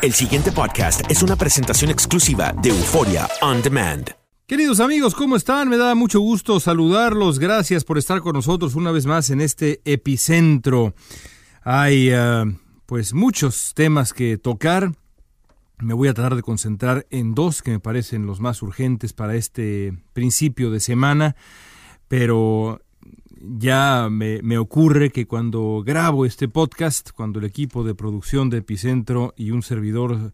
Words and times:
El 0.00 0.12
siguiente 0.12 0.52
podcast 0.52 1.00
es 1.10 1.24
una 1.24 1.34
presentación 1.34 1.90
exclusiva 1.90 2.54
de 2.62 2.68
Euforia 2.68 3.28
On 3.42 3.60
Demand. 3.60 4.08
Queridos 4.46 4.78
amigos, 4.78 5.12
¿cómo 5.12 5.34
están? 5.34 5.68
Me 5.68 5.76
da 5.76 5.96
mucho 5.96 6.20
gusto 6.20 6.60
saludarlos. 6.60 7.40
Gracias 7.40 7.82
por 7.82 7.98
estar 7.98 8.20
con 8.20 8.34
nosotros 8.34 8.76
una 8.76 8.92
vez 8.92 9.06
más 9.06 9.30
en 9.30 9.40
este 9.40 9.80
epicentro. 9.84 10.94
Hay 11.62 12.12
uh, 12.12 12.56
pues 12.86 13.12
muchos 13.12 13.72
temas 13.74 14.12
que 14.12 14.38
tocar. 14.38 14.92
Me 15.80 15.94
voy 15.94 16.06
a 16.06 16.14
tratar 16.14 16.36
de 16.36 16.42
concentrar 16.42 17.08
en 17.10 17.34
dos 17.34 17.60
que 17.60 17.72
me 17.72 17.80
parecen 17.80 18.24
los 18.24 18.38
más 18.38 18.62
urgentes 18.62 19.12
para 19.12 19.34
este 19.34 19.98
principio 20.12 20.70
de 20.70 20.78
semana, 20.78 21.34
pero 22.06 22.82
ya 23.40 24.08
me, 24.10 24.42
me, 24.42 24.58
ocurre 24.58 25.10
que 25.10 25.26
cuando 25.26 25.82
grabo 25.84 26.26
este 26.26 26.48
podcast, 26.48 27.10
cuando 27.12 27.38
el 27.38 27.44
equipo 27.44 27.84
de 27.84 27.94
producción 27.94 28.50
de 28.50 28.58
Epicentro 28.58 29.34
y 29.36 29.50
un 29.52 29.62
servidor 29.62 30.32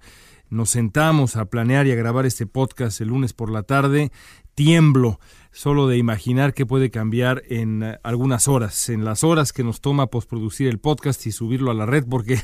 nos 0.50 0.70
sentamos 0.70 1.36
a 1.36 1.46
planear 1.46 1.86
y 1.86 1.92
a 1.92 1.96
grabar 1.96 2.26
este 2.26 2.46
podcast 2.46 3.00
el 3.00 3.08
lunes 3.08 3.32
por 3.32 3.50
la 3.50 3.62
tarde, 3.62 4.10
tiemblo 4.54 5.18
solo 5.52 5.86
de 5.86 5.98
imaginar 5.98 6.54
qué 6.54 6.66
puede 6.66 6.90
cambiar 6.90 7.42
en 7.48 7.96
algunas 8.02 8.48
horas, 8.48 8.88
en 8.88 9.04
las 9.04 9.24
horas 9.24 9.52
que 9.52 9.64
nos 9.64 9.80
toma 9.80 10.08
postproducir 10.08 10.68
el 10.68 10.78
podcast 10.78 11.26
y 11.26 11.32
subirlo 11.32 11.70
a 11.70 11.74
la 11.74 11.86
red, 11.86 12.04
porque 12.08 12.40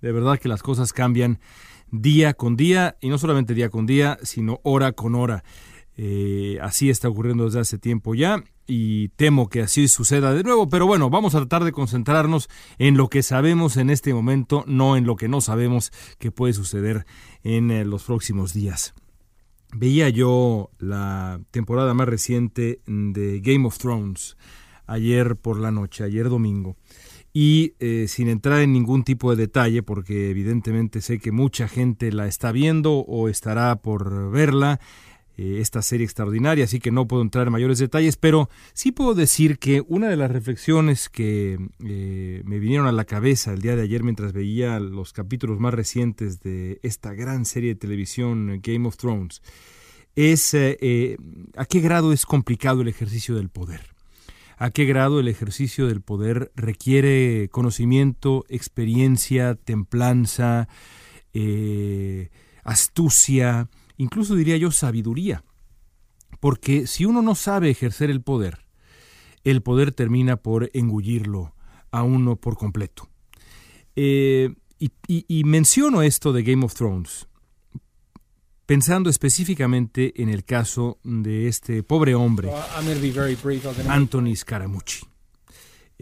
de 0.00 0.12
verdad 0.12 0.38
que 0.38 0.48
las 0.48 0.62
cosas 0.62 0.92
cambian 0.92 1.40
día 1.90 2.34
con 2.34 2.56
día, 2.56 2.96
y 3.00 3.08
no 3.08 3.18
solamente 3.18 3.54
día 3.54 3.68
con 3.68 3.86
día, 3.86 4.18
sino 4.22 4.60
hora 4.62 4.92
con 4.92 5.14
hora. 5.14 5.44
Eh, 5.96 6.58
así 6.62 6.88
está 6.88 7.08
ocurriendo 7.08 7.44
desde 7.44 7.60
hace 7.60 7.78
tiempo 7.78 8.14
ya 8.14 8.42
y 8.66 9.08
temo 9.10 9.48
que 9.48 9.62
así 9.62 9.88
suceda 9.88 10.32
de 10.32 10.42
nuevo, 10.42 10.68
pero 10.68 10.86
bueno, 10.86 11.10
vamos 11.10 11.34
a 11.34 11.38
tratar 11.38 11.64
de 11.64 11.72
concentrarnos 11.72 12.48
en 12.78 12.96
lo 12.96 13.08
que 13.08 13.22
sabemos 13.22 13.76
en 13.76 13.90
este 13.90 14.14
momento, 14.14 14.64
no 14.66 14.96
en 14.96 15.04
lo 15.04 15.16
que 15.16 15.28
no 15.28 15.40
sabemos 15.40 15.92
que 16.18 16.30
puede 16.30 16.52
suceder 16.52 17.06
en 17.42 17.70
eh, 17.70 17.84
los 17.84 18.04
próximos 18.04 18.52
días. 18.52 18.94
Veía 19.74 20.10
yo 20.10 20.70
la 20.78 21.40
temporada 21.50 21.94
más 21.94 22.06
reciente 22.06 22.82
de 22.86 23.40
Game 23.40 23.66
of 23.66 23.78
Thrones 23.78 24.36
ayer 24.86 25.36
por 25.36 25.58
la 25.58 25.70
noche, 25.70 26.04
ayer 26.04 26.28
domingo, 26.28 26.76
y 27.32 27.74
eh, 27.80 28.06
sin 28.08 28.28
entrar 28.28 28.60
en 28.60 28.72
ningún 28.72 29.04
tipo 29.04 29.34
de 29.34 29.42
detalle, 29.46 29.82
porque 29.82 30.28
evidentemente 30.30 31.00
sé 31.00 31.18
que 31.18 31.32
mucha 31.32 31.68
gente 31.68 32.12
la 32.12 32.26
está 32.26 32.52
viendo 32.52 32.98
o 32.98 33.28
estará 33.28 33.76
por 33.76 34.30
verla, 34.30 34.80
esta 35.42 35.82
serie 35.82 36.04
extraordinaria, 36.04 36.64
así 36.64 36.78
que 36.78 36.90
no 36.90 37.08
puedo 37.08 37.22
entrar 37.22 37.46
en 37.46 37.52
mayores 37.52 37.78
detalles, 37.78 38.16
pero 38.16 38.48
sí 38.74 38.92
puedo 38.92 39.14
decir 39.14 39.58
que 39.58 39.82
una 39.88 40.08
de 40.08 40.16
las 40.16 40.30
reflexiones 40.30 41.08
que 41.08 41.58
eh, 41.84 42.42
me 42.44 42.58
vinieron 42.58 42.86
a 42.86 42.92
la 42.92 43.04
cabeza 43.04 43.52
el 43.52 43.60
día 43.60 43.74
de 43.74 43.82
ayer 43.82 44.02
mientras 44.02 44.32
veía 44.32 44.78
los 44.78 45.12
capítulos 45.12 45.58
más 45.58 45.74
recientes 45.74 46.40
de 46.40 46.78
esta 46.82 47.12
gran 47.14 47.44
serie 47.44 47.70
de 47.70 47.80
televisión 47.80 48.60
Game 48.62 48.86
of 48.86 48.96
Thrones 48.96 49.42
es 50.14 50.54
eh, 50.54 50.78
eh, 50.80 51.16
a 51.56 51.64
qué 51.64 51.80
grado 51.80 52.12
es 52.12 52.26
complicado 52.26 52.82
el 52.82 52.88
ejercicio 52.88 53.34
del 53.34 53.48
poder. 53.48 53.80
A 54.58 54.70
qué 54.70 54.84
grado 54.84 55.18
el 55.18 55.26
ejercicio 55.26 55.88
del 55.88 56.02
poder 56.02 56.52
requiere 56.54 57.48
conocimiento, 57.50 58.44
experiencia, 58.48 59.56
templanza, 59.56 60.68
astucia, 62.62 63.68
incluso 64.02 64.34
diría 64.34 64.56
yo 64.56 64.70
sabiduría, 64.70 65.44
porque 66.40 66.86
si 66.86 67.04
uno 67.04 67.22
no 67.22 67.34
sabe 67.34 67.70
ejercer 67.70 68.10
el 68.10 68.20
poder, 68.20 68.66
el 69.44 69.62
poder 69.62 69.92
termina 69.92 70.36
por 70.36 70.70
engullirlo 70.74 71.54
a 71.90 72.02
uno 72.02 72.36
por 72.36 72.56
completo. 72.56 73.08
Eh, 73.94 74.54
y, 74.78 74.90
y, 75.06 75.24
y, 75.28 75.44
menciono 75.44 76.02
esto 76.02 76.32
de 76.32 76.42
Game 76.42 76.64
of 76.64 76.74
Thrones, 76.74 77.28
pensando 78.66 79.08
específicamente 79.08 80.20
en 80.20 80.28
el 80.28 80.44
caso 80.44 80.98
de 81.04 81.46
este 81.46 81.84
pobre 81.84 82.16
hombre, 82.16 82.50
Anthony 83.88 84.34
Scaramucci. 84.34 85.06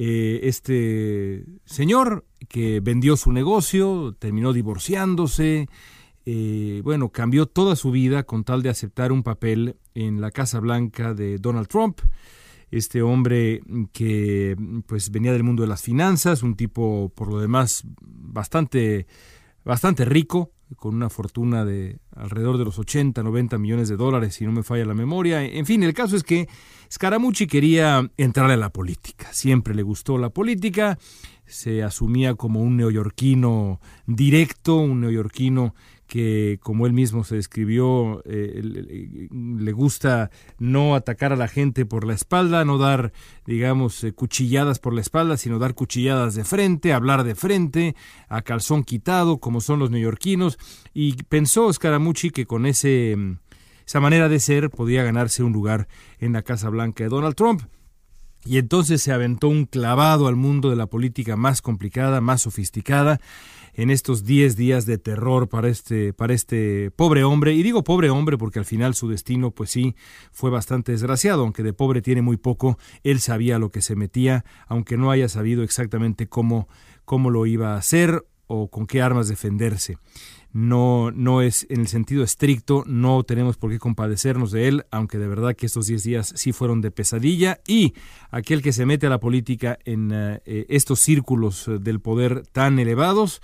Eh, 0.02 0.40
este 0.44 1.44
señor 1.66 2.24
que 2.48 2.80
vendió 2.80 3.18
su 3.18 3.32
negocio, 3.32 4.16
terminó 4.18 4.54
divorciándose, 4.54 5.68
eh, 6.26 6.80
bueno, 6.84 7.10
cambió 7.10 7.46
toda 7.46 7.76
su 7.76 7.90
vida 7.90 8.24
con 8.24 8.44
tal 8.44 8.62
de 8.62 8.68
aceptar 8.68 9.12
un 9.12 9.22
papel 9.22 9.76
en 9.94 10.20
la 10.20 10.30
Casa 10.30 10.60
Blanca 10.60 11.14
de 11.14 11.38
Donald 11.38 11.68
Trump. 11.68 12.00
Este 12.70 13.02
hombre 13.02 13.62
que 13.92 14.56
pues 14.86 15.10
venía 15.10 15.32
del 15.32 15.42
mundo 15.42 15.62
de 15.62 15.68
las 15.68 15.82
finanzas, 15.82 16.42
un 16.42 16.54
tipo 16.54 17.10
por 17.14 17.28
lo 17.28 17.40
demás 17.40 17.82
bastante, 18.00 19.06
bastante 19.64 20.04
rico, 20.04 20.52
con 20.76 20.94
una 20.94 21.10
fortuna 21.10 21.64
de 21.64 21.98
alrededor 22.14 22.58
de 22.58 22.64
los 22.64 22.78
80, 22.78 23.22
90 23.22 23.58
millones 23.58 23.88
de 23.88 23.96
dólares, 23.96 24.34
si 24.34 24.44
no 24.44 24.52
me 24.52 24.62
falla 24.62 24.84
la 24.84 24.94
memoria. 24.94 25.42
En 25.44 25.66
fin, 25.66 25.82
el 25.82 25.94
caso 25.94 26.16
es 26.16 26.22
que 26.22 26.48
Scaramucci 26.92 27.46
quería 27.46 28.08
entrar 28.16 28.50
a 28.50 28.56
la 28.56 28.70
política. 28.70 29.32
Siempre 29.32 29.74
le 29.74 29.82
gustó 29.82 30.18
la 30.18 30.30
política, 30.30 30.98
se 31.46 31.82
asumía 31.82 32.34
como 32.34 32.60
un 32.60 32.76
neoyorquino 32.76 33.80
directo, 34.06 34.76
un 34.76 35.00
neoyorquino 35.00 35.74
que, 36.10 36.58
como 36.60 36.86
él 36.86 36.92
mismo 36.92 37.22
se 37.22 37.36
describió, 37.36 38.20
eh, 38.26 39.28
le 39.30 39.72
gusta 39.72 40.32
no 40.58 40.96
atacar 40.96 41.32
a 41.32 41.36
la 41.36 41.46
gente 41.46 41.86
por 41.86 42.04
la 42.04 42.14
espalda, 42.14 42.64
no 42.64 42.78
dar, 42.78 43.12
digamos, 43.46 44.02
eh, 44.02 44.12
cuchilladas 44.12 44.80
por 44.80 44.92
la 44.92 45.02
espalda, 45.02 45.36
sino 45.36 45.60
dar 45.60 45.74
cuchilladas 45.74 46.34
de 46.34 46.42
frente, 46.42 46.92
hablar 46.92 47.22
de 47.22 47.36
frente, 47.36 47.94
a 48.28 48.42
calzón 48.42 48.82
quitado, 48.82 49.38
como 49.38 49.60
son 49.60 49.78
los 49.78 49.92
neoyorquinos, 49.92 50.58
y 50.92 51.14
pensó 51.22 51.72
Scaramucci 51.72 52.30
que 52.30 52.44
con 52.44 52.66
ese, 52.66 53.16
esa 53.86 54.00
manera 54.00 54.28
de 54.28 54.40
ser 54.40 54.68
podía 54.68 55.04
ganarse 55.04 55.44
un 55.44 55.52
lugar 55.52 55.86
en 56.18 56.32
la 56.32 56.42
Casa 56.42 56.70
Blanca 56.70 57.04
de 57.04 57.10
Donald 57.10 57.36
Trump. 57.36 57.62
Y 58.44 58.58
entonces 58.58 59.00
se 59.00 59.12
aventó 59.12 59.48
un 59.48 59.66
clavado 59.66 60.26
al 60.26 60.34
mundo 60.34 60.70
de 60.70 60.76
la 60.76 60.86
política 60.86 61.36
más 61.36 61.62
complicada, 61.62 62.20
más 62.20 62.42
sofisticada, 62.42 63.20
en 63.80 63.88
estos 63.88 64.24
10 64.24 64.56
días 64.56 64.84
de 64.84 64.98
terror 64.98 65.48
para 65.48 65.70
este, 65.70 66.12
para 66.12 66.34
este 66.34 66.90
pobre 66.90 67.24
hombre. 67.24 67.54
Y 67.54 67.62
digo 67.62 67.82
pobre 67.82 68.10
hombre 68.10 68.36
porque 68.36 68.58
al 68.58 68.66
final 68.66 68.94
su 68.94 69.08
destino, 69.08 69.52
pues 69.52 69.70
sí, 69.70 69.96
fue 70.32 70.50
bastante 70.50 70.92
desgraciado, 70.92 71.44
aunque 71.44 71.62
de 71.62 71.72
pobre 71.72 72.02
tiene 72.02 72.20
muy 72.20 72.36
poco, 72.36 72.78
él 73.04 73.20
sabía 73.20 73.58
lo 73.58 73.70
que 73.70 73.80
se 73.80 73.96
metía, 73.96 74.44
aunque 74.66 74.98
no 74.98 75.10
haya 75.10 75.30
sabido 75.30 75.62
exactamente 75.62 76.28
cómo, 76.28 76.68
cómo 77.06 77.30
lo 77.30 77.46
iba 77.46 77.72
a 77.72 77.78
hacer 77.78 78.22
o 78.46 78.68
con 78.68 78.86
qué 78.86 79.00
armas 79.00 79.28
defenderse 79.28 79.96
no, 80.52 81.10
no 81.10 81.42
es 81.42 81.66
en 81.70 81.80
el 81.80 81.88
sentido 81.88 82.24
estricto, 82.24 82.82
no 82.86 83.22
tenemos 83.22 83.56
por 83.56 83.70
qué 83.70 83.78
compadecernos 83.78 84.50
de 84.50 84.68
él, 84.68 84.84
aunque 84.90 85.18
de 85.18 85.28
verdad 85.28 85.54
que 85.54 85.66
estos 85.66 85.86
10 85.86 86.02
días 86.02 86.32
sí 86.36 86.52
fueron 86.52 86.80
de 86.80 86.90
pesadilla. 86.90 87.60
Y 87.66 87.94
aquel 88.30 88.62
que 88.62 88.72
se 88.72 88.86
mete 88.86 89.06
a 89.06 89.10
la 89.10 89.20
política 89.20 89.78
en 89.84 90.10
eh, 90.12 90.66
estos 90.68 91.00
círculos 91.00 91.70
del 91.80 92.00
poder 92.00 92.46
tan 92.46 92.78
elevados, 92.78 93.40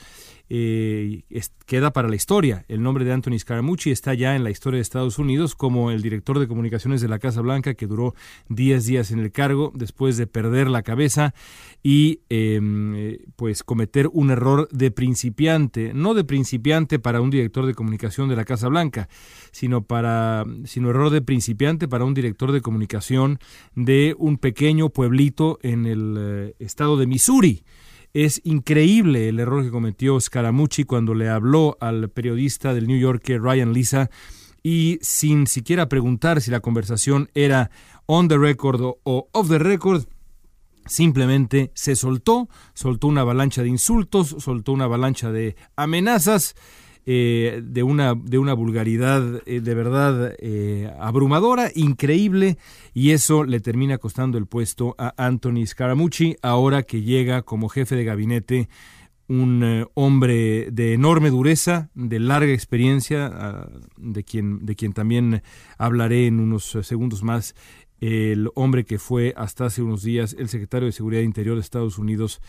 eh, 0.48 1.22
queda 1.66 1.92
para 1.92 2.08
la 2.08 2.16
historia. 2.16 2.64
El 2.68 2.82
nombre 2.82 3.04
de 3.04 3.12
Anthony 3.12 3.38
Scaramucci 3.38 3.90
está 3.90 4.14
ya 4.14 4.36
en 4.36 4.44
la 4.44 4.50
historia 4.50 4.78
de 4.78 4.82
Estados 4.82 5.18
Unidos 5.18 5.54
como 5.54 5.90
el 5.90 6.02
director 6.02 6.38
de 6.38 6.46
comunicaciones 6.46 7.00
de 7.00 7.08
la 7.08 7.18
Casa 7.18 7.40
Blanca 7.40 7.74
que 7.74 7.86
duró 7.86 8.14
10 8.48 8.86
días 8.86 9.10
en 9.10 9.18
el 9.18 9.32
cargo 9.32 9.72
después 9.74 10.16
de 10.16 10.26
perder 10.26 10.68
la 10.68 10.82
cabeza 10.82 11.34
y 11.82 12.20
em, 12.28 13.18
pues 13.36 13.62
cometer 13.62 14.08
un 14.12 14.30
error 14.30 14.68
de 14.70 14.90
principiante, 14.90 15.92
no 15.94 16.14
de 16.14 16.24
principiante 16.24 16.98
para 16.98 17.20
un 17.20 17.30
director 17.30 17.66
de 17.66 17.74
comunicación 17.74 18.28
de 18.28 18.36
la 18.36 18.44
Casa 18.44 18.68
Blanca, 18.68 19.08
sino 19.50 19.82
para 19.82 20.44
sino 20.64 20.90
error 20.90 21.10
de 21.10 21.22
principiante 21.22 21.88
para 21.88 22.04
un 22.04 22.14
director 22.14 22.52
de 22.52 22.60
comunicación 22.60 23.38
de 23.74 24.14
un 24.18 24.38
pequeño 24.38 24.90
pueblito 24.90 25.58
en 25.62 25.86
el 25.86 26.16
eh, 26.18 26.54
estado 26.58 26.96
de 26.96 27.06
Missouri. 27.06 27.64
Es 28.12 28.40
increíble 28.44 29.28
el 29.28 29.40
error 29.40 29.64
que 29.64 29.70
cometió 29.70 30.18
Scaramucci 30.20 30.84
cuando 30.84 31.14
le 31.14 31.28
habló 31.28 31.76
al 31.80 32.08
periodista 32.08 32.74
del 32.74 32.86
New 32.86 32.98
Yorker 32.98 33.42
Ryan 33.42 33.72
Lisa 33.72 34.10
y 34.62 34.98
sin 35.00 35.46
siquiera 35.46 35.88
preguntar 35.88 36.40
si 36.40 36.50
la 36.50 36.60
conversación 36.60 37.30
era 37.34 37.70
on 38.06 38.28
the 38.28 38.38
record 38.38 38.80
o 38.82 39.28
off 39.32 39.48
the 39.48 39.58
record, 39.58 40.06
simplemente 40.86 41.70
se 41.74 41.94
soltó, 41.94 42.48
soltó 42.74 43.08
una 43.08 43.20
avalancha 43.20 43.62
de 43.62 43.68
insultos, 43.68 44.34
soltó 44.38 44.72
una 44.72 44.84
avalancha 44.84 45.30
de 45.30 45.56
amenazas 45.76 46.54
eh, 47.08 47.62
de, 47.62 47.84
una, 47.84 48.16
de 48.16 48.36
una 48.36 48.52
vulgaridad 48.52 49.40
eh, 49.46 49.60
de 49.60 49.74
verdad 49.76 50.34
eh, 50.40 50.92
abrumadora, 50.98 51.70
increíble, 51.72 52.58
y 52.94 53.12
eso 53.12 53.44
le 53.44 53.60
termina 53.60 53.98
costando 53.98 54.38
el 54.38 54.46
puesto 54.46 54.96
a 54.98 55.14
Anthony 55.16 55.64
Scaramucci, 55.66 56.36
ahora 56.42 56.82
que 56.82 57.02
llega 57.02 57.42
como 57.42 57.68
jefe 57.68 57.94
de 57.94 58.02
gabinete 58.02 58.68
un 59.28 59.86
hombre 59.94 60.70
de 60.72 60.94
enorme 60.94 61.30
dureza, 61.30 61.90
de 61.94 62.18
larga 62.18 62.52
experiencia, 62.52 63.30
ah, 63.32 63.68
de 63.96 64.24
quien, 64.24 64.66
de 64.66 64.74
quien 64.74 64.92
también 64.92 65.42
hablaré 65.78 66.26
en 66.26 66.40
unos 66.40 66.76
segundos 66.82 67.22
más, 67.22 67.54
el 68.00 68.50
hombre 68.56 68.84
que 68.84 68.98
fue 68.98 69.32
hasta 69.36 69.66
hace 69.66 69.80
unos 69.80 70.02
días 70.02 70.34
el 70.38 70.48
secretario 70.48 70.86
de 70.86 70.92
Seguridad 70.92 71.22
Interior 71.22 71.54
de 71.54 71.62
Estados 71.62 71.98
Unidos, 71.98 72.40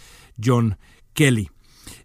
John 0.43 0.77
Kelly. 1.13 1.51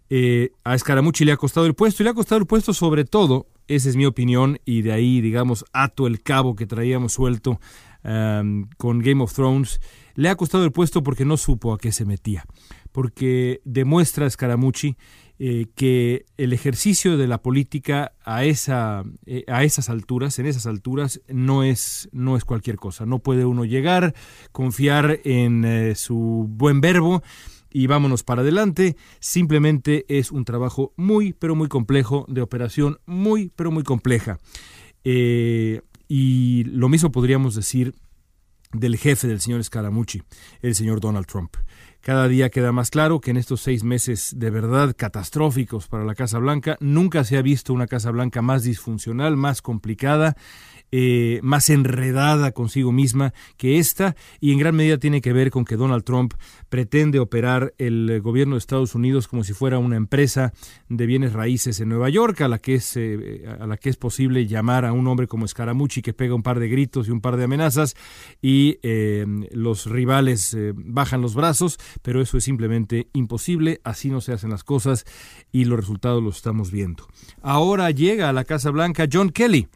Eh, 0.09 0.51
a 0.63 0.77
Scaramucci 0.77 1.25
le 1.25 1.31
ha 1.31 1.37
costado 1.37 1.65
el 1.65 1.73
puesto 1.73 2.01
y 2.01 2.05
le 2.05 2.09
ha 2.09 2.13
costado 2.13 2.39
el 2.39 2.47
puesto 2.47 2.73
sobre 2.73 3.05
todo, 3.05 3.47
esa 3.67 3.89
es 3.89 3.95
mi 3.95 4.05
opinión, 4.05 4.59
y 4.65 4.81
de 4.81 4.91
ahí, 4.91 5.21
digamos, 5.21 5.65
ato 5.73 6.07
el 6.07 6.21
cabo 6.21 6.55
que 6.55 6.65
traíamos 6.65 7.13
suelto 7.13 7.59
con 8.03 8.99
Game 8.99 9.23
of 9.23 9.33
Thrones, 9.33 9.79
le 10.15 10.27
ha 10.27 10.35
costado 10.35 10.65
el 10.65 10.73
puesto 10.73 11.03
porque 11.03 11.23
no 11.23 11.37
supo 11.37 11.71
a 11.71 11.77
qué 11.77 11.93
se 11.93 12.03
metía, 12.03 12.43
porque 12.91 13.61
demuestra 13.63 14.29
Scaramucci 14.29 14.97
eh, 15.39 15.65
que 15.75 16.25
el 16.37 16.53
ejercicio 16.53 17.17
de 17.17 17.25
la 17.25 17.41
política 17.41 18.13
a, 18.23 18.45
esa, 18.45 19.03
eh, 19.25 19.43
a 19.47 19.63
esas 19.63 19.89
alturas, 19.89 20.37
en 20.37 20.45
esas 20.45 20.67
alturas, 20.67 21.21
no 21.27 21.63
es, 21.63 22.07
no 22.11 22.37
es 22.37 22.45
cualquier 22.45 22.75
cosa. 22.75 23.07
No 23.07 23.19
puede 23.19 23.43
uno 23.43 23.65
llegar, 23.65 24.13
confiar 24.51 25.19
en 25.23 25.65
eh, 25.65 25.95
su 25.95 26.45
buen 26.47 26.81
verbo 26.81 27.23
y 27.73 27.87
vámonos 27.87 28.23
para 28.23 28.41
adelante. 28.41 28.95
Simplemente 29.19 30.05
es 30.07 30.31
un 30.31 30.45
trabajo 30.45 30.93
muy, 30.95 31.33
pero 31.33 31.55
muy 31.55 31.67
complejo, 31.67 32.25
de 32.29 32.41
operación 32.41 32.99
muy, 33.05 33.51
pero 33.55 33.71
muy 33.71 33.83
compleja. 33.83 34.37
Eh, 35.03 35.81
y 36.07 36.63
lo 36.65 36.87
mismo 36.89 37.11
podríamos 37.11 37.55
decir 37.55 37.95
del 38.71 38.97
jefe 38.97 39.27
del 39.27 39.41
señor 39.41 39.63
Scaramucci, 39.63 40.23
el 40.61 40.75
señor 40.75 40.99
Donald 40.99 41.25
Trump. 41.25 41.55
Cada 42.01 42.27
día 42.27 42.49
queda 42.49 42.73
más 42.73 42.89
claro 42.89 43.21
que 43.21 43.31
en 43.31 43.37
estos 43.37 43.61
seis 43.61 43.83
meses 43.83 44.33
de 44.37 44.49
verdad 44.49 44.93
catastróficos 44.97 45.87
para 45.87 46.03
la 46.03 46.15
Casa 46.15 46.37
Blanca, 46.37 46.77
nunca 46.81 47.23
se 47.23 47.37
ha 47.37 47.41
visto 47.41 47.73
una 47.73 47.87
Casa 47.87 48.11
Blanca 48.11 48.41
más 48.41 48.63
disfuncional, 48.63 49.37
más 49.37 49.61
complicada, 49.61 50.35
eh, 50.95 51.39
más 51.41 51.71
enredada 51.71 52.51
consigo 52.51 52.91
misma 52.91 53.33
que 53.57 53.79
esta 53.79 54.15
y 54.39 54.51
en 54.51 54.59
gran 54.59 54.75
medida 54.75 54.99
tiene 54.99 55.21
que 55.21 55.33
ver 55.33 55.49
con 55.49 55.65
que 55.65 55.75
Donald 55.75 56.03
Trump 56.03 56.35
pretende 56.69 57.17
operar 57.17 57.73
el 57.79 58.21
gobierno 58.21 58.53
de 58.53 58.59
Estados 58.59 58.93
Unidos 58.93 59.27
como 59.27 59.43
si 59.43 59.53
fuera 59.53 59.79
una 59.79 59.95
empresa 59.95 60.53
de 60.89 61.07
bienes 61.07 61.33
raíces 61.33 61.79
en 61.79 61.89
Nueva 61.89 62.09
York 62.09 62.41
a 62.41 62.47
la 62.47 62.59
que 62.59 62.75
es 62.75 62.95
eh, 62.95 63.43
a 63.59 63.65
la 63.65 63.77
que 63.77 63.89
es 63.89 63.97
posible 63.97 64.45
llamar 64.45 64.85
a 64.85 64.93
un 64.93 65.07
hombre 65.07 65.25
como 65.25 65.47
Scaramucci 65.47 66.03
que 66.03 66.13
pega 66.13 66.35
un 66.35 66.43
par 66.43 66.59
de 66.59 66.69
gritos 66.69 67.07
y 67.07 67.11
un 67.11 67.21
par 67.21 67.37
de 67.37 67.45
amenazas 67.45 67.95
y 68.39 68.77
eh, 68.83 69.25
los 69.51 69.87
rivales 69.87 70.55
bajan 70.75 71.21
los 71.21 71.33
brazos 71.33 71.79
pero 72.03 72.21
eso 72.21 72.37
es 72.37 72.43
simplemente 72.43 73.07
imposible 73.13 73.81
así 73.83 74.11
no 74.11 74.21
se 74.21 74.31
hacen 74.31 74.51
las 74.51 74.63
cosas 74.63 75.05
y 75.51 75.65
los 75.65 75.79
resultados 75.79 76.21
los 76.21 76.35
estamos 76.35 76.69
viendo. 76.69 77.07
Ahora 77.41 77.89
llega 77.89 78.29
a 78.29 78.33
la 78.33 78.43
Casa 78.43 78.69
Blanca 78.69 79.07
John 79.11 79.31
Kelly 79.31 79.67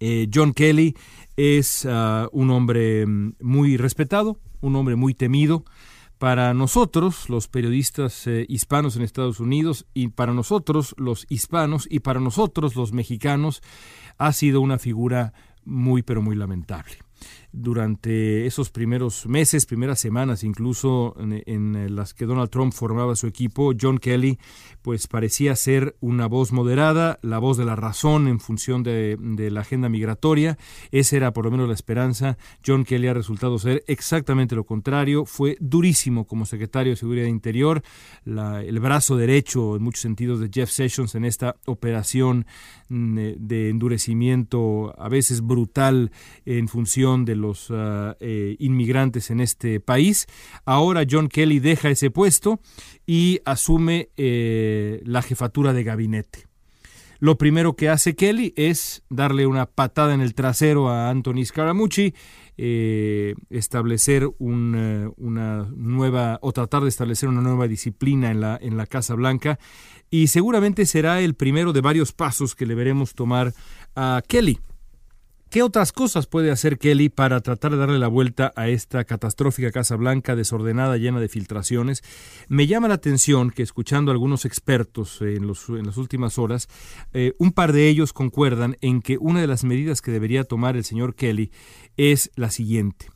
eh, 0.00 0.28
John 0.32 0.52
Kelly 0.52 0.96
es 1.36 1.86
ah, 1.88 2.28
un 2.32 2.50
hombre 2.50 3.06
mm, 3.06 3.34
muy 3.40 3.76
respetado, 3.76 4.40
un 4.60 4.76
hombre 4.76 4.96
muy 4.96 5.14
temido. 5.14 5.64
Para 6.18 6.52
nosotros, 6.52 7.30
los 7.30 7.48
periodistas 7.48 8.26
eh, 8.26 8.44
hispanos 8.48 8.96
en 8.96 9.02
Estados 9.02 9.40
Unidos, 9.40 9.86
y 9.94 10.08
para 10.08 10.34
nosotros, 10.34 10.94
los 10.98 11.24
hispanos, 11.30 11.86
y 11.88 12.00
para 12.00 12.20
nosotros, 12.20 12.76
los 12.76 12.92
mexicanos, 12.92 13.62
ha 14.18 14.32
sido 14.32 14.60
una 14.60 14.78
figura 14.78 15.32
muy, 15.64 16.02
pero 16.02 16.20
muy 16.20 16.36
lamentable 16.36 16.96
durante 17.52 18.46
esos 18.46 18.70
primeros 18.70 19.26
meses, 19.26 19.66
primeras 19.66 20.00
semanas, 20.00 20.44
incluso 20.44 21.16
en, 21.18 21.94
las 21.94 22.14
que 22.14 22.26
Donald 22.26 22.50
Trump 22.50 22.72
formaba 22.72 23.16
su 23.16 23.26
equipo, 23.26 23.72
John 23.78 23.98
Kelly, 23.98 24.38
pues 24.82 25.06
parecía 25.06 25.56
ser 25.56 25.96
una 26.00 26.26
voz 26.26 26.52
moderada, 26.52 27.18
la 27.22 27.38
voz 27.38 27.56
de 27.56 27.64
la 27.64 27.76
razón 27.76 28.28
en 28.28 28.40
función 28.40 28.82
de, 28.82 29.18
la 29.50 29.60
agenda 29.60 29.88
migratoria. 29.88 30.58
Esa 30.92 31.16
era 31.16 31.32
por 31.32 31.44
lo 31.44 31.50
menos 31.50 31.68
la 31.68 31.74
esperanza. 31.74 32.38
John 32.64 32.84
Kelly 32.84 33.08
ha 33.08 33.14
resultado 33.14 33.58
ser 33.58 33.84
exactamente 33.86 34.54
lo 34.54 34.64
contrario. 34.64 35.24
Fue 35.24 35.56
durísimo 35.60 36.26
como 36.26 36.46
secretario 36.46 36.92
de 36.92 36.96
Seguridad 36.96 37.26
Interior, 37.26 37.82
el 38.24 38.80
brazo 38.80 39.16
derecho 39.16 39.76
en 39.76 39.82
muchos 39.82 40.02
sentidos 40.02 40.40
de 40.40 40.50
Jeff 40.52 40.70
Sessions 40.70 41.14
en 41.14 41.24
esta 41.24 41.56
operación 41.66 42.46
mm, 42.88 43.18
de 43.38 43.70
endurecimiento 43.70 44.94
a 44.98 45.08
veces 45.08 45.40
brutal 45.40 46.12
en 46.44 46.68
función 46.68 47.24
de 47.24 47.36
los 47.40 47.68
ah, 47.70 48.16
eh, 48.20 48.56
inmigrantes 48.58 49.30
en 49.30 49.40
este 49.40 49.80
país. 49.80 50.26
Ahora 50.64 51.04
John 51.08 51.28
Kelly 51.28 51.58
deja 51.58 51.90
ese 51.90 52.10
puesto 52.10 52.60
y 53.06 53.40
asume 53.44 54.10
eh, 54.16 55.02
la 55.04 55.22
jefatura 55.22 55.72
de 55.72 55.84
gabinete. 55.84 56.46
Lo 57.18 57.36
primero 57.36 57.76
que 57.76 57.90
hace 57.90 58.14
Kelly 58.14 58.54
es 58.56 59.02
darle 59.10 59.46
una 59.46 59.66
patada 59.66 60.14
en 60.14 60.22
el 60.22 60.34
trasero 60.34 60.88
a 60.88 61.10
Anthony 61.10 61.44
Scaramucci, 61.44 62.14
eh, 62.56 63.34
establecer 63.50 64.26
una 64.38 65.68
nueva 65.76 66.38
o 66.40 66.52
tratar 66.52 66.82
de 66.82 66.88
establecer 66.88 67.28
una 67.28 67.42
nueva 67.42 67.68
disciplina 67.68 68.30
en 68.30 68.40
la, 68.40 68.58
en 68.60 68.78
la 68.78 68.86
Casa 68.86 69.14
Blanca 69.14 69.58
y 70.10 70.26
seguramente 70.28 70.86
será 70.86 71.20
el 71.20 71.34
primero 71.34 71.72
de 71.72 71.82
varios 71.82 72.12
pasos 72.12 72.54
que 72.54 72.66
le 72.66 72.74
veremos 72.74 73.14
tomar 73.14 73.52
a 73.94 74.22
Kelly. 74.26 74.58
¿Qué 75.50 75.64
otras 75.64 75.90
cosas 75.90 76.28
puede 76.28 76.52
hacer 76.52 76.78
Kelly 76.78 77.08
para 77.08 77.40
tratar 77.40 77.72
de 77.72 77.78
darle 77.78 77.98
la 77.98 78.06
vuelta 78.06 78.52
a 78.54 78.68
esta 78.68 79.02
catastrófica 79.02 79.72
Casa 79.72 79.96
Blanca 79.96 80.36
desordenada, 80.36 80.96
llena 80.96 81.18
de 81.18 81.28
filtraciones? 81.28 82.04
Me 82.46 82.68
llama 82.68 82.86
la 82.86 82.94
atención 82.94 83.50
que 83.50 83.64
escuchando 83.64 84.12
a 84.12 84.14
algunos 84.14 84.44
expertos 84.44 85.20
en, 85.22 85.48
las 85.48 85.96
últimas 85.96 86.38
horas, 86.38 86.68
eh, 87.12 87.34
un 87.38 87.50
par 87.50 87.72
de 87.72 87.88
ellos 87.88 88.12
concuerdan 88.12 88.76
en 88.80 89.02
que 89.02 89.18
una 89.18 89.40
de 89.40 89.48
las 89.48 89.64
medidas 89.64 90.02
que 90.02 90.12
debería 90.12 90.44
tomar 90.44 90.76
el 90.76 90.84
señor 90.84 91.16
Kelly 91.16 91.50
es 91.96 92.30
la 92.36 92.52
siguiente. 92.52 93.06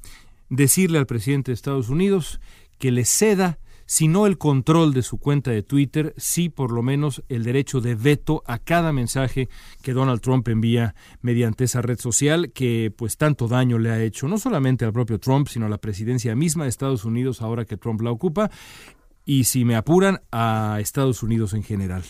Decirle 0.49 0.99
al 0.99 1.07
presidente 1.07 1.53
de 1.53 1.55
Estados 1.55 1.89
Unidos 1.89 2.41
que 2.79 2.91
le 2.91 3.05
ceda 3.05 3.61
si 3.87 4.09
no 4.09 4.27
el 4.27 4.39
control 4.39 4.95
de 4.95 5.03
su 5.03 5.19
cuenta 5.19 5.51
de 5.51 5.63
Twitter, 5.63 6.15
sí 6.17 6.49
por 6.49 6.73
lo 6.73 6.83
menos 6.83 7.23
el 7.29 7.45
derecho 7.45 7.81
de 7.81 7.95
veto 7.95 8.43
a 8.47 8.59
cada 8.59 8.93
mensaje 8.93 9.49
que 9.83 9.93
Donald 9.93 10.21
Trump 10.21 10.49
envía 10.49 10.95
mediante 11.21 11.65
esa 11.65 11.83
red 11.83 11.99
social 11.99 12.53
que 12.53 12.93
pues 12.97 13.17
tanto 13.17 13.49
daño 13.49 13.79
le 13.79 13.91
ha 13.91 14.03
hecho 14.03 14.29
no 14.29 14.39
solamente 14.39 14.85
al 14.85 14.93
propio 14.93 15.19
Trump, 15.19 15.49
sino 15.49 15.67
a 15.67 15.69
la 15.69 15.79
presidencia 15.79 16.35
misma 16.35 16.65
de 16.65 16.71
Estados 16.71 17.05
Unidos 17.05 17.43
ahora 17.43 17.65
que 17.65 17.77
Trump 17.77 18.01
la 18.01 18.11
ocupa 18.11 18.51
y 19.27 19.45
si 19.45 19.65
me 19.65 19.75
apuran 19.75 20.21
a 20.31 20.79
Estados 20.81 21.23
Unidos 21.23 21.55
en 21.55 21.63
general. 21.63 22.05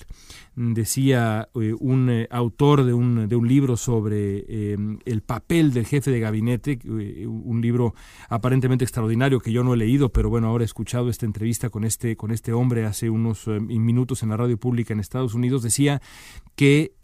Decía 0.57 1.49
eh, 1.61 1.75
un 1.79 2.11
eh, 2.11 2.29
autor 2.31 2.85
de 2.85 2.93
un, 2.93 3.29
de 3.29 3.37
un, 3.37 3.49
libro 3.49 3.77
sobre 3.77 4.45
eh, 4.49 4.77
el 5.05 5.23
papel 5.23 5.73
del 5.73 5.85
jefe 5.85 6.13
de 6.13 6.21
gabinete, 6.21 6.79
un 6.87 7.61
libro 7.61 7.95
aparentemente 8.29 8.85
extraordinario 8.85 9.41
que 9.41 9.53
yo 9.53 9.65
no 9.65 9.75
he 9.75 9.77
leído, 9.77 10.11
pero 10.11 10.31
bueno, 10.31 10.49
ahora 10.49 10.63
he 10.63 10.67
escuchado 10.67 11.09
esta 11.09 11.27
entrevista 11.27 11.71
con 11.71 11.85
este, 11.85 12.17
con 12.17 12.31
este 12.31 12.53
hombre 12.53 12.85
hace 12.85 13.11
unos 13.11 13.49
minutos 13.49 14.23
en 14.23 14.29
la 14.29 14.37
radio 14.37 14.57
pública 14.57 14.93
en 14.93 15.01
Estados 15.01 15.35
Unidos, 15.35 15.63
decía 15.63 16.01
que 16.55 16.95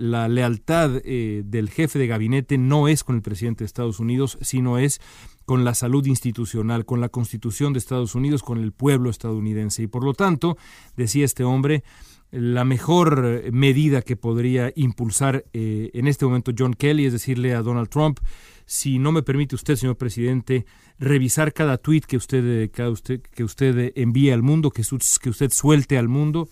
la 0.00 0.28
lealtad 0.28 0.90
del 0.90 1.70
jefe 1.70 1.98
de 1.98 2.08
gabinete 2.08 2.58
no 2.58 2.88
es 2.88 3.04
con 3.04 3.14
el 3.14 3.22
presidente 3.22 3.62
de 3.62 3.66
Estados 3.66 4.00
Unidos, 4.00 4.36
sino 4.40 4.78
es 4.78 5.00
con 5.46 5.64
la 5.64 5.74
salud 5.74 6.04
institucional, 6.04 6.84
con 6.84 7.00
la 7.00 7.08
constitución 7.08 7.72
de 7.72 7.78
Estados 7.78 8.14
Unidos, 8.14 8.42
con 8.42 8.58
el 8.58 8.72
pueblo 8.72 9.08
estadounidense. 9.08 9.84
Y 9.84 9.86
por 9.86 10.04
lo 10.04 10.12
tanto, 10.12 10.58
decía 10.96 11.24
este 11.24 11.44
hombre, 11.44 11.82
la 12.30 12.64
mejor 12.64 13.50
medida 13.52 14.02
que 14.02 14.16
podría 14.16 14.72
impulsar 14.74 15.44
eh, 15.52 15.90
en 15.94 16.08
este 16.08 16.26
momento 16.26 16.52
John 16.56 16.74
Kelly 16.74 17.06
es 17.06 17.12
decirle 17.12 17.54
a 17.54 17.62
Donald 17.62 17.88
Trump, 17.88 18.18
si 18.66 18.98
no 18.98 19.12
me 19.12 19.22
permite 19.22 19.54
usted, 19.54 19.76
señor 19.76 19.96
presidente, 19.96 20.66
revisar 20.98 21.52
cada 21.52 21.78
tweet 21.78 22.00
que 22.00 22.16
usted, 22.16 22.70
cada 22.72 22.90
usted, 22.90 23.22
que 23.22 23.44
usted 23.44 23.92
envíe 23.94 24.32
al 24.32 24.42
mundo, 24.42 24.70
que, 24.70 24.82
que 25.22 25.30
usted 25.30 25.50
suelte 25.52 25.96
al 25.96 26.08
mundo, 26.08 26.48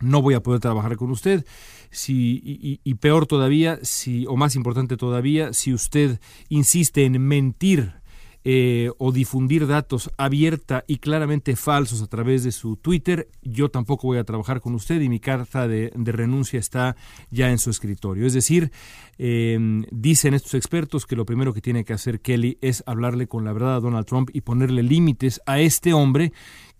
no 0.00 0.22
voy 0.22 0.34
a 0.34 0.42
poder 0.42 0.60
trabajar 0.60 0.96
con 0.96 1.10
usted. 1.10 1.44
Si, 1.90 2.40
y, 2.44 2.80
y, 2.82 2.94
peor 2.94 3.26
todavía, 3.26 3.78
si, 3.82 4.24
o 4.26 4.36
más 4.36 4.56
importante 4.56 4.96
todavía, 4.96 5.52
si 5.52 5.74
usted 5.74 6.20
insiste 6.48 7.04
en 7.04 7.20
mentir 7.20 8.01
eh, 8.44 8.90
o 8.98 9.12
difundir 9.12 9.66
datos 9.66 10.10
abierta 10.16 10.84
y 10.88 10.98
claramente 10.98 11.54
falsos 11.54 12.02
a 12.02 12.08
través 12.08 12.42
de 12.42 12.50
su 12.50 12.76
Twitter, 12.76 13.28
yo 13.42 13.68
tampoco 13.70 14.08
voy 14.08 14.18
a 14.18 14.24
trabajar 14.24 14.60
con 14.60 14.74
usted 14.74 15.00
y 15.00 15.08
mi 15.08 15.20
carta 15.20 15.68
de, 15.68 15.92
renuncia 15.94 16.58
está 16.58 16.96
ya 17.30 17.50
en 17.50 17.58
su 17.58 17.70
escritorio. 17.70 18.26
Es 18.26 18.32
decir, 18.32 18.72
em, 19.18 19.84
dicen 19.90 20.34
estos 20.34 20.54
expertos 20.54 21.06
que 21.06 21.14
lo 21.14 21.24
primero 21.24 21.54
que 21.54 21.60
tiene 21.60 21.84
que 21.84 21.92
hacer 21.92 22.20
Kelly 22.20 22.58
es 22.60 22.82
hablarle 22.86 23.28
con 23.28 23.44
la 23.44 23.52
verdad 23.52 23.76
a 23.76 23.80
Donald 23.80 24.06
Trump 24.06 24.30
y 24.32 24.40
ponerle 24.40 24.82
límites 24.82 25.40
a 25.46 25.60
este 25.60 25.92
hombre 25.92 26.32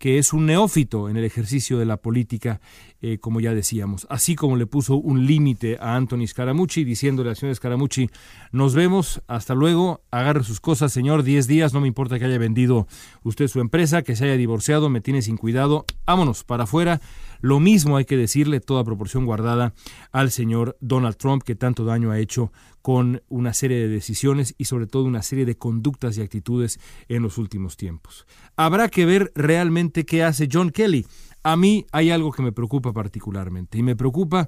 que 0.03 0.17
es 0.17 0.33
un 0.33 0.45
neófito 0.45 1.07
en 1.07 1.15
el 1.15 1.23
ejercicio 1.23 1.79
de 1.79 1.85
la 1.85 1.95
política, 1.95 2.59
eh, 3.01 3.19
como 3.19 3.39
ya 3.39 3.53
decíamos. 3.53 4.05
Así 4.09 4.35
como 4.35 4.57
le 4.57 4.65
puso 4.65 4.97
un 4.97 5.25
límite 5.25 5.77
a 5.79 5.95
Anthony 5.95 6.27
Scaramucci, 6.27 6.83
diciéndole 6.83 7.29
al 7.29 7.37
señor 7.37 7.55
Scaramucci, 7.55 8.09
nos 8.51 8.75
vemos, 8.75 9.21
hasta 9.27 9.55
luego, 9.55 10.01
agarre 10.11 10.43
sus 10.43 10.59
cosas, 10.59 10.91
señor, 10.91 11.23
10 11.23 11.47
días, 11.47 11.73
no 11.73 11.79
me 11.79 11.87
importa 11.87 12.19
que 12.19 12.25
haya 12.25 12.37
vendido 12.37 12.85
usted 13.23 13.47
su 13.47 13.61
empresa, 13.61 14.01
que 14.01 14.17
se 14.17 14.25
haya 14.25 14.35
divorciado, 14.35 14.89
me 14.89 14.99
tiene 14.99 15.21
sin 15.21 15.37
cuidado, 15.37 15.85
vámonos 16.05 16.43
para 16.43 16.65
afuera. 16.65 16.99
Lo 17.43 17.59
mismo 17.59 17.97
hay 17.97 18.05
que 18.05 18.15
decirle, 18.15 18.61
toda 18.61 18.85
proporción 18.85 19.25
guardada, 19.25 19.73
al 20.13 20.31
señor 20.31 20.77
Donald 20.79 21.17
Trump, 21.17 21.43
que 21.43 21.55
tanto 21.55 21.83
daño 21.83 22.09
ha 22.09 22.17
hecho 22.17 22.53
con 22.81 23.21
una 23.27 23.53
serie 23.53 23.79
de 23.79 23.89
decisiones 23.89 24.55
y 24.57 24.63
sobre 24.63 24.87
todo 24.87 25.03
una 25.03 25.21
serie 25.21 25.45
de 25.45 25.57
conductas 25.57 26.17
y 26.17 26.21
actitudes 26.21 26.79
en 27.09 27.21
los 27.21 27.37
últimos 27.37 27.75
tiempos. 27.75 28.25
Habrá 28.55 28.87
que 28.87 29.05
ver 29.05 29.33
realmente 29.35 30.05
qué 30.05 30.23
hace 30.23 30.47
John 30.49 30.69
Kelly. 30.69 31.05
A 31.43 31.57
mí 31.57 31.85
hay 31.91 32.11
algo 32.11 32.31
que 32.31 32.43
me 32.43 32.53
preocupa 32.53 32.93
particularmente 32.93 33.77
y 33.77 33.83
me 33.83 33.97
preocupa 33.97 34.47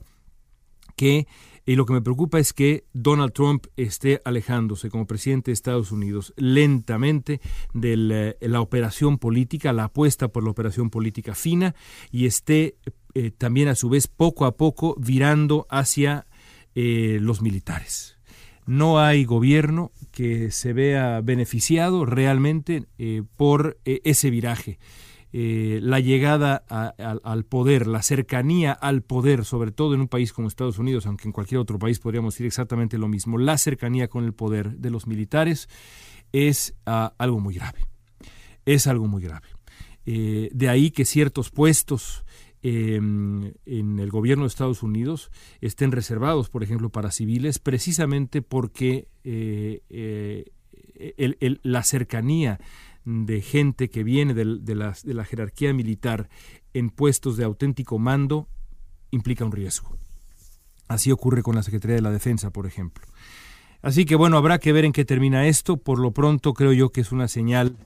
que 0.95 1.27
y 1.65 1.75
lo 1.75 1.85
que 1.85 1.93
me 1.93 2.01
preocupa 2.01 2.39
es 2.39 2.53
que 2.53 2.85
Donald 2.93 3.33
Trump 3.33 3.67
esté 3.75 4.21
alejándose 4.23 4.89
como 4.89 5.07
presidente 5.07 5.51
de 5.51 5.53
Estados 5.53 5.91
Unidos 5.91 6.33
lentamente 6.37 7.41
de 7.73 8.35
la, 8.39 8.61
operación 8.61 9.17
política, 9.17 9.73
la 9.73 9.85
apuesta 9.85 10.27
por 10.27 10.43
la 10.43 10.51
operación 10.51 10.89
política 10.89 11.35
fina 11.35 11.75
y 12.11 12.25
esté 12.25 12.77
eh, 13.13 13.31
también 13.31 13.67
a 13.67 13.75
su 13.75 13.89
vez 13.89 14.07
poco 14.07 14.45
a 14.45 14.57
poco 14.57 14.95
virando 14.99 15.67
hacia 15.69 16.27
eh, 16.75 17.19
los 17.21 17.41
militares 17.41 18.15
no 18.65 18.99
hay 18.99 19.25
gobierno 19.25 19.91
que 20.11 20.51
se 20.51 20.73
vea 20.73 21.21
beneficiado 21.21 22.05
realmente 22.05 22.85
eh, 22.97 23.23
por 23.37 23.77
eh, 23.85 24.01
ese 24.03 24.29
viraje. 24.29 24.79
Eh, 25.37 25.79
la 25.81 25.99
llegada 25.99 26.55
al 26.55 27.43
poder, 27.43 27.87
la 27.87 28.01
cercanía 28.01 28.71
al 28.71 29.01
poder, 29.01 29.43
sobre 29.43 29.71
todo 29.71 29.93
en 29.93 30.01
un 30.01 30.07
país 30.07 30.31
como 30.31 30.47
Estados 30.47 30.79
Unidos, 30.79 31.05
aunque 31.05 31.27
en 31.27 31.33
cualquier 31.33 31.59
otro 31.59 31.77
país 31.77 31.99
podríamos 31.99 32.35
decir 32.35 32.45
exactamente 32.45 32.97
lo 32.97 33.09
mismo, 33.09 33.37
la 33.37 33.57
cercanía 33.57 34.07
con 34.07 34.23
el 34.23 34.33
poder 34.33 34.77
de 34.77 34.91
los 34.91 35.07
militares 35.07 35.67
es 36.31 36.75
ah, 36.85 37.13
algo 37.17 37.39
muy 37.39 37.55
grave. 37.55 37.81
Es 38.65 38.87
algo 38.87 39.07
muy 39.07 39.21
grave. 39.21 39.47
de 40.05 40.69
ahí 40.69 40.91
que 40.91 41.03
ciertos 41.03 41.49
puestos 41.49 42.25
Em, 42.67 43.53
en 43.67 43.99
el 43.99 44.09
gobierno 44.09 44.45
de 44.45 44.47
Estados 44.47 44.81
Unidos 44.81 45.29
estén 45.61 45.91
reservados, 45.91 46.49
por 46.49 46.63
ejemplo, 46.63 46.89
para 46.89 47.11
civiles, 47.11 47.59
precisamente 47.59 48.41
porque 48.41 49.07
eh, 49.23 49.83
eh, 49.91 51.59
la 51.61 51.83
cercanía 51.83 52.59
de 53.05 53.41
gente 53.41 53.89
que 53.89 54.03
viene 54.03 54.33
de, 54.33 54.75
la, 54.75 55.25
jerarquía 55.25 55.73
militar 55.73 56.27
en 56.73 56.89
puestos 56.89 57.37
de 57.37 57.45
auténtico 57.45 57.99
mando 57.99 58.47
implica 59.11 59.45
un 59.45 59.51
riesgo. 59.51 59.95
Así 60.87 61.11
ocurre 61.11 61.43
con 61.43 61.55
la 61.55 61.63
Secretaría 61.63 61.95
de 61.95 62.01
la 62.01 62.11
Defensa, 62.11 62.49
por 62.49 62.65
ejemplo. 62.65 63.05
Así 63.81 64.05
que 64.05 64.15
bueno, 64.15 64.37
habrá 64.37 64.59
que 64.59 64.73
ver 64.73 64.85
en 64.85 64.91
qué 64.91 65.05
termina 65.05 65.47
esto. 65.47 65.77
Por 65.77 65.99
lo 65.99 66.11
pronto 66.11 66.53
creo 66.53 66.73
yo 66.73 66.89
que 66.89 67.01
es 67.01 67.11
una 67.11 67.27
señal 67.27 67.77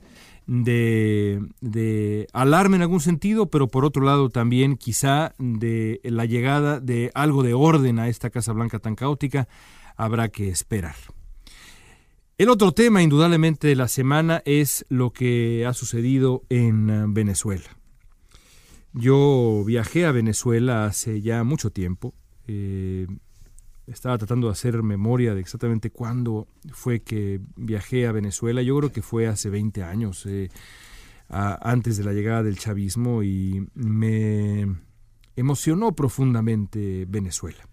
de, 0.46 1.46
de 1.60 2.26
alarme 2.32 2.76
en 2.76 2.82
algún 2.82 3.00
sentido, 3.00 3.50
pero 3.50 3.68
por 3.68 3.84
otro 3.84 4.02
lado 4.02 4.30
también 4.30 4.76
quizá 4.76 5.34
de 5.38 6.00
la 6.02 6.24
llegada 6.24 6.80
de 6.80 7.10
algo 7.14 7.42
de 7.42 7.54
orden 7.54 7.98
a 7.98 8.08
esta 8.08 8.30
Casa 8.30 8.52
Blanca 8.52 8.78
tan 8.78 8.96
caótica, 8.96 9.48
habrá 9.96 10.30
que 10.30 10.48
esperar. 10.48 10.96
El 12.40 12.48
otro 12.48 12.72
tema, 12.72 13.02
indudablemente, 13.02 13.68
de 13.68 13.76
la 13.76 13.86
semana 13.86 14.40
es 14.46 14.86
lo 14.88 15.12
que 15.12 15.66
ha 15.66 15.74
sucedido 15.74 16.42
en 16.48 16.88
eh, 16.88 17.04
Venezuela. 17.06 17.76
Yo 18.94 19.62
viajé 19.66 20.06
a 20.06 20.12
Venezuela 20.12 20.86
hace 20.86 21.20
ya 21.20 21.44
mucho 21.44 21.68
tiempo. 21.68 22.14
Eh, 22.46 23.06
estaba 23.86 24.16
tratando 24.16 24.46
de 24.46 24.54
hacer 24.54 24.82
memoria 24.82 25.34
de 25.34 25.42
exactamente 25.42 25.90
cuándo 25.90 26.48
fue 26.72 27.02
que 27.02 27.42
viajé 27.56 28.06
a 28.06 28.12
Venezuela. 28.12 28.62
Yo 28.62 28.74
creo 28.78 28.90
que 28.90 29.02
fue 29.02 29.26
hace 29.26 29.50
20 29.50 29.82
años, 29.82 30.24
eh, 30.24 30.48
antes 31.28 31.98
de 31.98 32.04
la 32.04 32.14
llegada 32.14 32.42
del 32.42 32.58
chavismo, 32.58 33.22
y 33.22 33.68
me 33.74 34.66
emocionó 35.36 35.92
profundamente 35.92 37.04
Venezuela. 37.06 37.68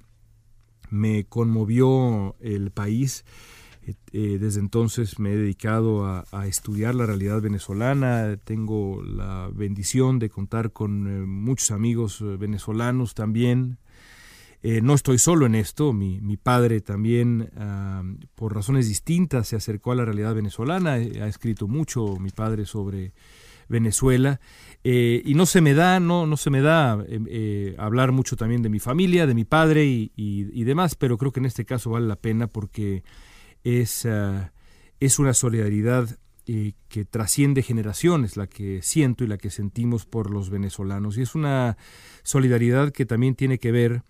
Me 0.89 1.23
conmovió 1.23 2.35
el 2.41 2.71
país. 2.71 3.23
Eh, 3.87 3.93
eh, 4.11 4.37
desde 4.39 4.59
entonces 4.59 5.17
me 5.17 5.31
he 5.31 5.35
dedicado 5.35 6.05
a, 6.05 6.25
estudiar 6.45 6.93
la 6.93 7.07
realidad 7.07 7.41
venezolana. 7.41 8.37
Tengo 8.43 9.01
la 9.01 9.49
bendición 9.51 10.19
de 10.19 10.29
contar 10.29 10.71
con 10.71 11.27
muchos 11.27 11.71
amigos 11.71 12.23
venezolanos 12.37 13.15
también. 13.15 13.79
Eh, 14.63 14.81
no 14.81 14.95
estoy 14.95 15.19
solo 15.19 15.45
en 15.45 15.53
esto, 15.53 15.93
mi, 15.93 16.19
padre 16.37 16.81
también, 16.81 17.51
ah, 17.57 18.03
por 18.33 18.55
razones 18.55 18.87
distintas, 18.87 19.47
se 19.47 19.55
acercó 19.55 19.91
a 19.91 19.95
la 19.95 20.03
realidad 20.03 20.33
venezolana, 20.33 20.97
eh, 20.97 21.21
ha 21.21 21.27
escrito 21.27 21.67
mucho 21.67 22.17
mi 22.17 22.31
padre 22.31 22.65
sobre 22.65 23.13
Venezuela, 23.69 24.39
eh, 24.83 25.21
y 25.23 25.35
no 25.35 25.45
se 25.45 25.61
me 25.61 25.75
da, 25.75 25.99
no, 25.99 26.25
no 26.25 26.37
se 26.37 26.49
me 26.49 26.61
da 26.61 26.97
hablar 27.77 28.11
mucho 28.11 28.35
también 28.35 28.63
de 28.63 28.69
mi 28.69 28.79
familia, 28.79 29.27
de 29.27 29.35
mi 29.35 29.45
padre 29.45 29.85
y, 29.85 30.63
demás, 30.63 30.95
pero 30.95 31.17
creo 31.17 31.31
que 31.31 31.39
en 31.39 31.45
este 31.45 31.63
caso 31.63 31.91
vale 31.91 32.07
la 32.07 32.15
pena 32.15 32.47
porque 32.47 33.03
es, 33.67 34.05
ah, 34.05 34.53
es 34.99 35.19
una 35.19 35.33
solidaridad 35.33 36.17
que 36.45 37.03
trasciende 37.03 37.61
generaciones, 37.61 38.37
la 38.37 38.47
que 38.47 38.81
siento 38.81 39.25
y 39.25 39.27
la 39.27 39.37
que 39.37 39.49
sentimos 39.49 40.05
por 40.05 40.31
los 40.31 40.49
venezolanos, 40.49 41.17
y 41.17 41.21
es 41.21 41.35
una 41.35 41.75
solidaridad 42.23 42.93
que 42.93 43.05
también 43.05 43.35
tiene 43.35 43.59
que 43.59 43.73
ver 43.73 44.03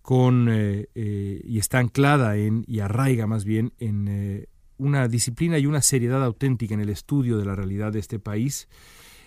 con 0.00 0.48
y 0.94 1.58
está 1.58 1.80
anclada 1.80 2.38
en 2.38 2.64
y 2.66 2.80
arraiga 2.80 3.26
más 3.26 3.44
bien 3.44 3.74
en 3.78 4.48
una 4.78 5.06
disciplina 5.06 5.58
y 5.58 5.66
una 5.66 5.82
seriedad 5.82 6.24
auténtica 6.24 6.72
en 6.72 6.80
el 6.80 6.88
estudio 6.88 7.36
de 7.36 7.44
la 7.44 7.54
realidad 7.54 7.92
de 7.92 7.98
este 7.98 8.18
país. 8.18 8.68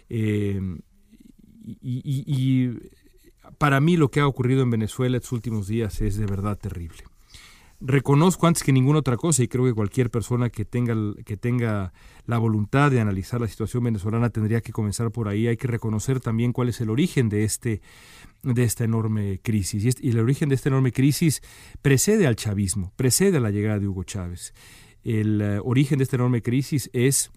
y, 0.10 0.82
y, 1.84 2.80
para 3.60 3.80
mí 3.80 3.96
lo 3.96 4.10
que 4.10 4.22
ha 4.22 4.28
ocurrido 4.28 4.64
en 4.64 4.72
Venezuela 4.72 5.18
estos 5.18 5.34
últimos 5.34 5.68
días 5.68 6.02
es 6.02 6.18
de 6.18 6.26
verdad 6.26 6.58
terrible. 6.58 7.04
Reconozco 7.82 8.48
antes 8.48 8.64
que 8.64 8.72
ninguna 8.72 9.00
otra 9.00 9.18
cosa 9.18 9.44
y 9.44 9.48
creo 9.48 9.66
que 9.66 9.74
cualquier 9.74 10.10
persona 10.10 10.50
que 10.50 10.64
tenga, 10.64 10.96
que 11.26 11.36
tenga 11.36 11.92
la 12.26 12.38
voluntad 12.38 12.90
de 12.90 13.02
analizar 13.02 13.42
la 13.42 13.48
situación 13.48 13.84
venezolana 13.84 14.30
tendría 14.30 14.62
que 14.62 14.72
comenzar 14.72 15.12
por 15.12 15.28
ahí. 15.28 15.48
Hay 15.48 15.58
que 15.58 15.68
reconocer 15.68 16.22
también 16.22 16.54
cuál 16.54 16.70
es 16.70 16.80
el 16.80 16.90
origen 16.90 17.28
de, 17.28 17.44
este, 17.44 17.82
de 18.44 18.64
esta 18.64 18.86
enorme 18.86 19.40
crisis. 19.44 19.98
Y, 20.00 20.10
el 20.10 20.20
origen 20.20 20.48
de 20.50 20.56
esta 20.56 20.70
enorme 20.70 20.94
crisis 20.94 21.42
precede 21.82 22.28
al 22.28 22.38
chavismo, 22.38 22.94
precede 22.96 23.38
a 23.38 23.42
la 23.42 23.52
llegada 23.52 23.80
de 23.80 23.88
Hugo 23.88 24.04
Chávez. 24.04 24.54
El 25.04 25.42
eh, 25.42 25.60
origen 25.62 25.98
de 25.98 26.06
esta 26.06 26.16
enorme 26.16 26.42
crisis 26.42 26.90
es 26.94 27.32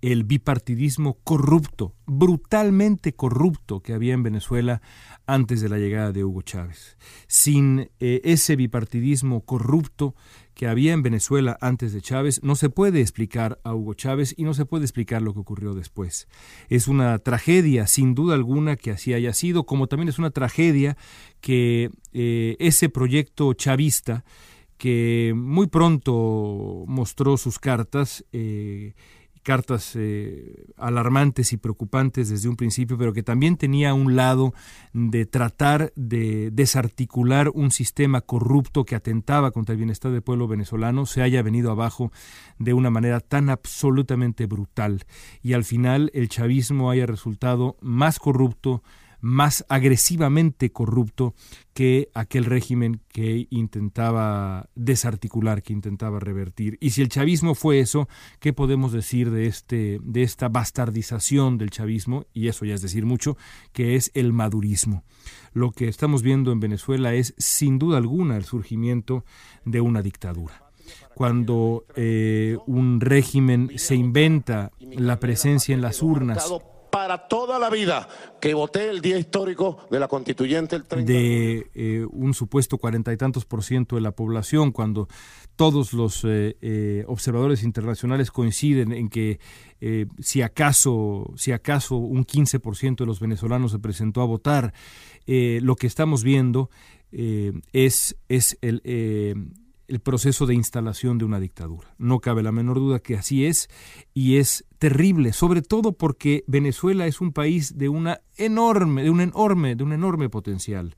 el 0.00 0.24
bipartidismo 0.24 1.18
corrupto, 1.24 1.94
brutalmente 2.06 3.14
corrupto 3.14 3.80
que 3.80 3.92
había 3.92 4.14
en 4.14 4.22
Venezuela 4.22 4.80
antes 5.26 5.60
de 5.60 5.68
la 5.68 5.78
llegada 5.78 6.12
de 6.12 6.24
Hugo 6.24 6.42
Chávez. 6.42 6.96
Sin 7.26 7.90
eh, 7.98 8.20
ese 8.24 8.56
bipartidismo 8.56 9.40
corrupto 9.40 10.14
que 10.54 10.66
había 10.66 10.92
en 10.92 11.02
Venezuela 11.02 11.56
antes 11.60 11.92
de 11.92 12.02
Chávez, 12.02 12.42
no 12.42 12.56
se 12.56 12.68
puede 12.68 13.00
explicar 13.00 13.60
a 13.62 13.74
Hugo 13.74 13.94
Chávez 13.94 14.34
y 14.36 14.42
no 14.42 14.54
se 14.54 14.64
puede 14.64 14.84
explicar 14.84 15.22
lo 15.22 15.32
que 15.32 15.38
ocurrió 15.38 15.72
después. 15.74 16.26
Es 16.68 16.88
una 16.88 17.16
tragedia, 17.18 17.86
sin 17.86 18.16
duda 18.16 18.34
alguna, 18.34 18.74
que 18.74 18.90
así 18.90 19.14
haya 19.14 19.32
sido, 19.32 19.66
como 19.66 19.86
también 19.86 20.08
es 20.08 20.18
una 20.18 20.30
tragedia 20.30 20.96
que 21.40 21.90
eh, 22.12 22.56
ese 22.58 22.88
proyecto 22.88 23.52
chavista, 23.54 24.24
que 24.78 25.32
muy 25.36 25.68
pronto 25.68 26.84
mostró 26.88 27.36
sus 27.36 27.60
cartas, 27.60 28.24
eh, 28.32 28.94
cartas 29.48 29.92
eh, 29.94 30.66
alarmantes 30.76 31.54
y 31.54 31.56
preocupantes 31.56 32.28
desde 32.28 32.50
un 32.50 32.56
principio, 32.56 32.98
pero 32.98 33.14
que 33.14 33.22
también 33.22 33.56
tenía 33.56 33.94
un 33.94 34.14
lado 34.14 34.52
de 34.92 35.24
tratar 35.24 35.90
de 35.96 36.50
desarticular 36.52 37.48
un 37.54 37.70
sistema 37.70 38.20
corrupto 38.20 38.84
que 38.84 38.94
atentaba 38.94 39.50
contra 39.50 39.72
el 39.72 39.78
bienestar 39.78 40.12
del 40.12 40.20
pueblo 40.20 40.48
venezolano, 40.48 41.06
se 41.06 41.22
haya 41.22 41.40
venido 41.40 41.70
abajo 41.70 42.12
de 42.58 42.74
una 42.74 42.90
manera 42.90 43.20
tan 43.20 43.48
absolutamente 43.48 44.44
brutal. 44.44 45.06
Y 45.42 45.54
al 45.54 45.64
final 45.64 46.10
el 46.12 46.28
chavismo 46.28 46.90
haya 46.90 47.06
resultado 47.06 47.78
más 47.80 48.18
corrupto, 48.18 48.82
más 49.20 49.64
agresivamente 49.68 50.70
corrupto 50.70 51.34
que 51.74 52.10
aquel 52.14 52.44
régimen 52.44 53.00
que 53.08 53.46
intentaba 53.50 54.68
desarticular, 54.74 55.62
que 55.62 55.72
intentaba 55.72 56.20
revertir. 56.20 56.76
Y 56.80 56.90
si 56.90 57.02
el 57.02 57.08
chavismo 57.08 57.54
fue 57.54 57.80
eso, 57.80 58.08
¿qué 58.40 58.52
podemos 58.52 58.92
decir 58.92 59.30
de, 59.30 59.46
este, 59.46 60.00
de 60.02 60.22
esta 60.22 60.48
bastardización 60.48 61.58
del 61.58 61.70
chavismo? 61.70 62.26
Y 62.32 62.48
eso 62.48 62.64
ya 62.64 62.74
es 62.74 62.82
decir 62.82 63.06
mucho, 63.06 63.36
que 63.72 63.96
es 63.96 64.10
el 64.14 64.32
madurismo. 64.32 65.04
Lo 65.52 65.72
que 65.72 65.88
estamos 65.88 66.22
viendo 66.22 66.52
en 66.52 66.60
Venezuela 66.60 67.14
es 67.14 67.34
sin 67.38 67.78
duda 67.78 67.98
alguna 67.98 68.36
el 68.36 68.44
surgimiento 68.44 69.24
de 69.64 69.80
una 69.80 70.02
dictadura 70.02 70.64
cuando 71.14 71.84
eh, 71.96 72.56
un 72.66 73.00
régimen 73.00 73.72
se 73.76 73.94
inventa 73.94 74.70
la 74.80 75.20
presencia 75.20 75.74
en 75.74 75.82
las 75.82 76.02
urnas 76.02 76.48
para 76.90 77.28
toda 77.28 77.58
la 77.58 77.70
vida 77.70 78.08
que 78.40 78.54
voté 78.54 78.88
el 78.90 79.00
día 79.00 79.18
histórico 79.18 79.86
de 79.90 80.00
la 80.00 80.08
constituyente 80.08 80.80
de 80.80 81.70
eh, 81.74 82.06
un 82.10 82.34
supuesto 82.34 82.78
cuarenta 82.78 83.12
y 83.12 83.16
tantos 83.16 83.44
por 83.44 83.62
ciento 83.62 83.96
de 83.96 84.02
la 84.02 84.12
población 84.12 84.72
cuando 84.72 85.08
todos 85.56 85.92
los 85.92 86.24
eh, 86.24 86.56
eh, 86.60 87.04
observadores 87.06 87.62
internacionales 87.62 88.30
coinciden 88.30 88.92
en 88.92 89.08
que 89.08 89.40
si 90.18 90.42
acaso 90.42 91.32
si 91.36 91.52
acaso 91.52 91.96
un 91.96 92.24
15 92.24 92.58
por 92.58 92.76
ciento 92.76 93.04
de 93.04 93.08
los 93.08 93.20
venezolanos 93.20 93.70
se 93.70 93.78
presentó 93.78 94.22
a 94.22 94.24
votar 94.24 94.72
lo 95.26 95.76
que 95.76 95.86
estamos 95.86 96.24
viendo 96.24 96.68
es 97.12 98.16
es 98.28 98.58
el 98.60 98.82
el 99.88 100.00
proceso 100.00 100.46
de 100.46 100.54
instalación 100.54 101.18
de 101.18 101.24
una 101.24 101.40
dictadura. 101.40 101.94
No 101.98 102.20
cabe 102.20 102.42
la 102.42 102.52
menor 102.52 102.78
duda 102.78 103.00
que 103.00 103.16
así 103.16 103.46
es 103.46 103.68
y 104.14 104.36
es 104.36 104.64
terrible, 104.78 105.32
sobre 105.32 105.62
todo 105.62 105.92
porque 105.92 106.44
Venezuela 106.46 107.06
es 107.06 107.20
un 107.20 107.32
país 107.32 107.76
de 107.76 107.88
una 107.88 108.20
enorme, 108.36 109.02
de 109.02 109.10
un 109.10 109.20
enorme, 109.20 109.74
de 109.74 109.84
un 109.84 109.92
enorme 109.92 110.28
potencial. 110.28 110.94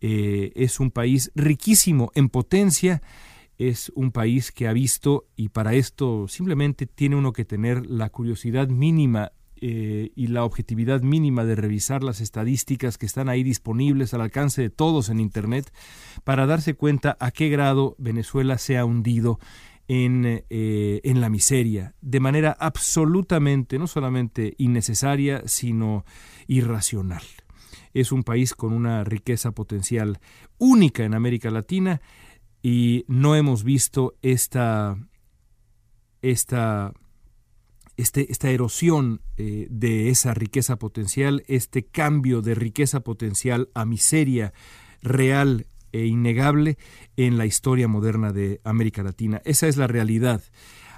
Eh, 0.00 0.52
es 0.56 0.80
un 0.80 0.90
país 0.90 1.30
riquísimo 1.34 2.10
en 2.14 2.30
potencia, 2.30 3.02
es 3.58 3.92
un 3.94 4.10
país 4.10 4.52
que 4.52 4.66
ha 4.66 4.72
visto 4.72 5.26
y 5.36 5.50
para 5.50 5.74
esto 5.74 6.26
simplemente 6.26 6.86
tiene 6.86 7.16
uno 7.16 7.34
que 7.34 7.44
tener 7.44 7.84
la 7.86 8.08
curiosidad 8.08 8.68
mínima 8.68 9.32
eh, 9.60 10.12
y 10.14 10.28
la 10.28 10.44
objetividad 10.44 11.02
mínima 11.02 11.44
de 11.44 11.54
revisar 11.54 12.02
las 12.02 12.20
estadísticas 12.20 12.96
que 12.96 13.06
están 13.06 13.28
ahí 13.28 13.42
disponibles 13.42 14.14
al 14.14 14.22
alcance 14.22 14.62
de 14.62 14.70
todos 14.70 15.10
en 15.10 15.20
Internet 15.20 15.72
para 16.24 16.46
darse 16.46 16.74
cuenta 16.74 17.16
a 17.20 17.30
qué 17.30 17.48
grado 17.48 17.94
Venezuela 17.98 18.56
se 18.58 18.78
ha 18.78 18.84
hundido 18.84 19.38
en, 19.86 20.44
eh, 20.48 21.00
en, 21.04 21.20
la 21.20 21.28
miseria, 21.28 21.94
de 22.00 22.20
manera 22.20 22.56
absolutamente, 22.58 23.78
no 23.78 23.86
solamente 23.86 24.54
innecesaria, 24.56 25.42
sino 25.46 26.04
irracional. 26.46 27.22
Es 27.92 28.12
un 28.12 28.22
país 28.22 28.54
con 28.54 28.72
una 28.72 29.04
riqueza 29.04 29.50
potencial 29.50 30.20
única 30.58 31.04
en 31.04 31.14
América 31.14 31.50
Latina 31.50 32.00
y 32.62 33.04
no 33.08 33.34
hemos 33.34 33.64
visto 33.64 34.14
esta, 34.22 34.96
esta 36.22 36.92
este, 38.00 38.30
esta 38.30 38.50
erosión 38.50 39.20
eh, 39.36 39.66
de 39.70 40.08
esa 40.10 40.34
riqueza 40.34 40.76
potencial, 40.76 41.42
este 41.48 41.84
cambio 41.84 42.42
de 42.42 42.54
riqueza 42.54 43.00
potencial 43.00 43.68
a 43.74 43.84
miseria 43.84 44.52
real 45.02 45.66
e 45.92 46.06
innegable 46.06 46.78
en 47.16 47.36
la 47.36 47.46
historia 47.46 47.88
moderna 47.88 48.32
de 48.32 48.60
América 48.64 49.02
Latina. 49.02 49.42
Esa 49.44 49.68
es 49.68 49.76
la 49.76 49.86
realidad. 49.86 50.42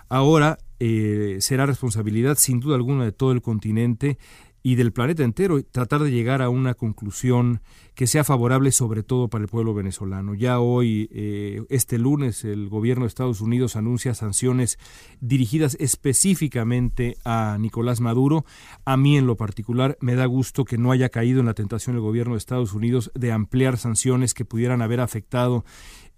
Ahora 0.08 0.58
eh, 0.84 1.36
será 1.38 1.64
responsabilidad 1.64 2.36
sin 2.36 2.58
duda 2.58 2.74
alguna 2.74 3.04
de 3.04 3.12
todo 3.12 3.30
el 3.30 3.40
continente 3.40 4.18
y 4.64 4.74
del 4.74 4.92
planeta 4.92 5.22
entero 5.22 5.62
tratar 5.62 6.02
de 6.02 6.10
llegar 6.10 6.42
a 6.42 6.48
una 6.48 6.74
conclusión 6.74 7.60
que 7.94 8.08
sea 8.08 8.24
favorable 8.24 8.72
sobre 8.72 9.04
todo 9.04 9.28
para 9.28 9.42
el 9.42 9.48
pueblo 9.48 9.74
venezolano. 9.74 10.34
Ya 10.34 10.58
hoy, 10.58 11.08
eh, 11.12 11.62
este 11.68 11.98
lunes, 11.98 12.42
el 12.44 12.68
gobierno 12.68 13.04
de 13.04 13.08
Estados 13.08 13.40
Unidos 13.40 13.76
anuncia 13.76 14.12
sanciones 14.14 14.76
dirigidas 15.20 15.76
específicamente 15.78 17.16
a 17.24 17.58
Nicolás 17.60 18.00
Maduro. 18.00 18.44
A 18.84 18.96
mí 18.96 19.16
en 19.16 19.26
lo 19.26 19.36
particular 19.36 19.96
me 20.00 20.16
da 20.16 20.26
gusto 20.26 20.64
que 20.64 20.78
no 20.78 20.90
haya 20.90 21.10
caído 21.10 21.38
en 21.38 21.46
la 21.46 21.54
tentación 21.54 21.94
el 21.94 22.02
gobierno 22.02 22.34
de 22.34 22.38
Estados 22.38 22.72
Unidos 22.72 23.12
de 23.14 23.30
ampliar 23.30 23.76
sanciones 23.76 24.34
que 24.34 24.44
pudieran 24.44 24.82
haber 24.82 24.98
afectado 24.98 25.64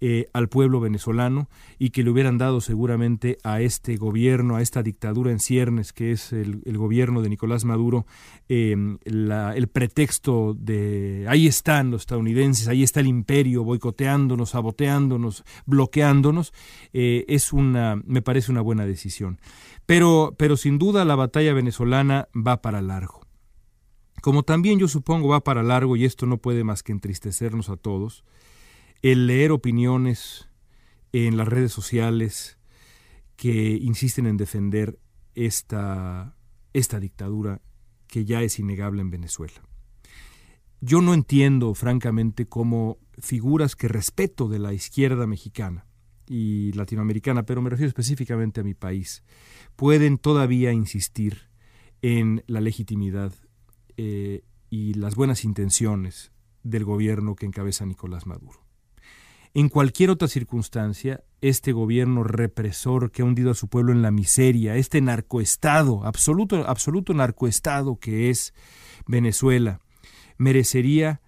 eh, 0.01 0.27
al 0.33 0.49
pueblo 0.49 0.81
venezolano 0.81 1.47
y 1.79 1.91
que 1.91 2.03
le 2.03 2.09
hubieran 2.09 2.37
dado 2.37 2.59
seguramente 2.59 3.37
a 3.43 3.61
este 3.61 3.95
gobierno, 3.95 4.57
a 4.57 4.61
esta 4.61 4.83
dictadura 4.83 5.31
en 5.31 5.39
ciernes 5.39 5.93
que 5.93 6.11
es 6.11 6.33
el, 6.33 6.61
gobierno 6.77 7.21
de 7.21 7.29
Nicolás 7.29 7.63
Maduro, 7.63 8.05
em, 8.49 8.97
el 9.05 9.67
pretexto 9.67 10.53
de 10.53 11.25
ahí 11.29 11.47
están 11.47 11.91
los 11.91 12.01
estadounidenses, 12.01 12.67
ahí 12.67 12.83
está 12.83 12.99
el 12.99 13.07
imperio 13.07 13.63
boicoteándonos, 13.63 14.49
saboteándonos, 14.49 15.43
bloqueándonos, 15.65 16.53
eh, 16.91 17.23
es 17.27 17.53
una, 17.53 17.95
me 18.05 18.21
parece 18.21 18.51
una 18.51 18.61
buena 18.61 18.85
decisión. 18.85 19.39
Pero, 19.85 20.35
pero 20.37 20.57
sin 20.57 20.77
duda 20.77 21.05
la 21.05 21.15
batalla 21.15 21.53
venezolana 21.53 22.27
va 22.35 22.61
para 22.61 22.81
largo. 22.81 23.21
Como 24.21 24.43
también 24.43 24.79
yo 24.79 24.87
supongo 24.87 25.29
va 25.29 25.41
para 25.41 25.63
largo, 25.63 25.95
y 25.95 26.03
esto 26.03 26.25
no 26.25 26.37
puede 26.37 26.63
más 26.63 26.83
que 26.83 26.91
entristecernos 26.91 27.69
a 27.69 27.77
todos, 27.77 28.23
el 29.01 29.27
leer 29.27 29.51
opiniones 29.51 30.49
en 31.11 31.37
las 31.37 31.47
redes 31.47 31.71
sociales 31.71 32.57
que 33.35 33.77
insisten 33.81 34.27
en 34.27 34.37
defender 34.37 34.99
esta, 35.35 36.35
esta 36.73 36.99
dictadura 36.99 37.61
que 38.07 38.25
ya 38.25 38.41
es 38.41 38.59
innegable 38.59 39.01
en 39.01 39.11
Venezuela. 39.11 39.61
Yo 40.81 41.01
no 41.01 41.13
entiendo, 41.13 41.73
francamente, 41.73 42.47
cómo 42.47 42.99
figuras 43.17 43.75
que 43.75 43.87
respeto 43.87 44.47
de 44.47 44.59
la 44.59 44.73
izquierda 44.73 45.25
mexicana 45.25 45.85
y 46.27 46.71
latinoamericana, 46.73 47.45
pero 47.45 47.61
me 47.61 47.69
refiero 47.69 47.87
específicamente 47.87 48.61
a 48.61 48.63
mi 48.63 48.73
país, 48.73 49.23
pueden 49.75 50.17
todavía 50.17 50.71
insistir 50.71 51.49
en 52.01 52.43
la 52.47 52.61
legitimidad 52.61 53.33
eh, 53.97 54.43
y 54.69 54.95
las 54.95 55.15
buenas 55.15 55.43
intenciones 55.43 56.31
del 56.63 56.83
gobierno 56.83 57.35
que 57.35 57.45
encabeza 57.45 57.85
Nicolás 57.85 58.25
Maduro. 58.25 58.64
En 59.57 59.69
cualquier 59.69 60.09
otra 60.09 60.27
circunstancia, 60.27 61.23
este 61.39 61.71
gobierno 61.71 62.25
represor 62.25 63.09
que 63.09 63.21
ha 63.21 63.25
hundido 63.25 63.51
a 63.51 63.55
su 63.55 63.69
pueblo 63.69 63.93
en 63.93 64.01
la 64.01 64.11
miseria, 64.11 64.75
este 64.75 64.99
narcoestado, 64.99 66.05
absoluto, 66.05 66.67
absoluto 66.67 67.13
narcoestado 67.13 67.95
que 67.95 68.29
es 68.29 68.53
Venezuela, 69.07 69.79
merecería 70.37 71.21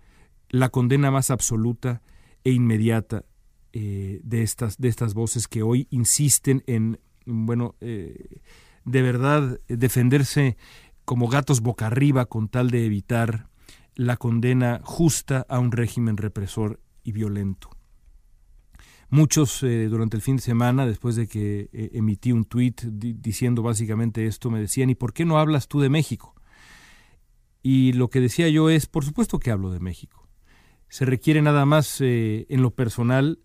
la 0.49 0.67
condena 0.67 1.09
más 1.09 1.31
absoluta 1.31 2.01
e 2.43 2.51
inmediata 2.51 3.23
eh, 3.71 4.19
de, 4.25 4.43
estas, 4.43 4.77
de 4.77 4.89
estas 4.89 5.13
voces 5.13 5.47
que 5.47 5.63
hoy 5.63 5.87
insisten 5.89 6.65
en, 6.67 6.99
bueno, 7.25 7.75
eh, 7.79 8.41
de 8.83 9.01
verdad 9.03 9.57
defenderse 9.69 10.57
como 11.05 11.29
gatos 11.29 11.61
boca 11.61 11.87
arriba 11.87 12.25
con 12.25 12.49
tal 12.49 12.71
de 12.71 12.85
evitar 12.85 13.47
la 13.95 14.17
condena 14.17 14.81
justa 14.83 15.45
a 15.47 15.59
un 15.59 15.71
régimen 15.71 16.17
represor 16.17 16.81
y 17.05 17.13
violento. 17.13 17.76
Muchos 19.10 19.63
eh, 19.63 19.88
durante 19.88 20.17
el 20.17 20.22
fin 20.22 20.36
de 20.36 20.41
semana, 20.41 20.86
después 20.86 21.15
de 21.15 21.28
que 21.28 21.70
eh, 21.72 21.91
emití 21.93 22.34
un 22.34 22.43
tuit 22.43 22.82
diciendo 22.82 23.62
básicamente 23.63 24.26
esto, 24.26 24.50
me 24.50 24.60
decían, 24.60 24.89
¿y 24.89 24.96
por 24.96 25.13
qué 25.13 25.24
no 25.24 25.39
hablas 25.39 25.70
tú 25.70 25.80
de 25.80 25.89
México? 25.89 26.36
Y 27.63 27.93
lo 27.93 28.10
que 28.10 28.20
decía 28.20 28.50
yo 28.50 28.70
es, 28.70 28.86
por 28.86 29.06
supuesto 29.06 29.39
que 29.39 29.52
hablo 29.52 29.72
de 29.72 29.80
México. 29.80 30.28
Se 30.89 31.06
requiere 31.06 31.41
nada 31.41 31.65
más 31.65 32.02
eh, 32.02 32.46
en 32.50 32.62
lo 32.62 32.72
personal 32.72 33.39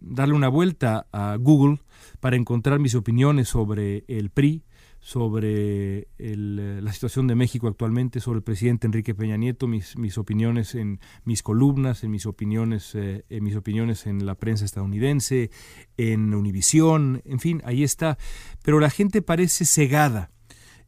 darle 0.00 0.32
una 0.32 0.48
vuelta 0.48 1.08
a 1.12 1.36
Google 1.36 1.80
para 2.20 2.36
encontrar 2.36 2.78
mis 2.78 2.94
opiniones 2.94 3.48
sobre 3.48 4.04
el 4.06 4.30
PRI, 4.30 4.62
sobre 5.00 6.08
eh, 6.18 6.36
la 6.36 6.92
situación 6.92 7.26
de 7.26 7.34
México 7.34 7.68
actualmente, 7.68 8.20
sobre 8.20 8.38
el 8.38 8.42
presidente 8.42 8.86
Enrique 8.86 9.14
Peña 9.14 9.36
Nieto, 9.36 9.66
mis, 9.66 10.18
opiniones 10.18 10.74
en 10.74 11.00
mis 11.24 11.42
columnas, 11.42 12.04
en 12.04 12.10
mis 12.10 12.26
opiniones, 12.26 12.94
eh, 12.94 13.24
en 13.28 13.44
mis 13.44 13.56
opiniones 13.56 14.06
en 14.06 14.26
la 14.26 14.34
prensa 14.34 14.64
estadounidense, 14.64 15.50
en 15.96 16.34
Univisión, 16.34 17.22
en 17.24 17.40
fin, 17.40 17.62
ahí 17.64 17.84
está. 17.84 18.18
Pero 18.62 18.80
la 18.80 18.90
gente 18.90 19.22
parece 19.22 19.64
cegada 19.64 20.30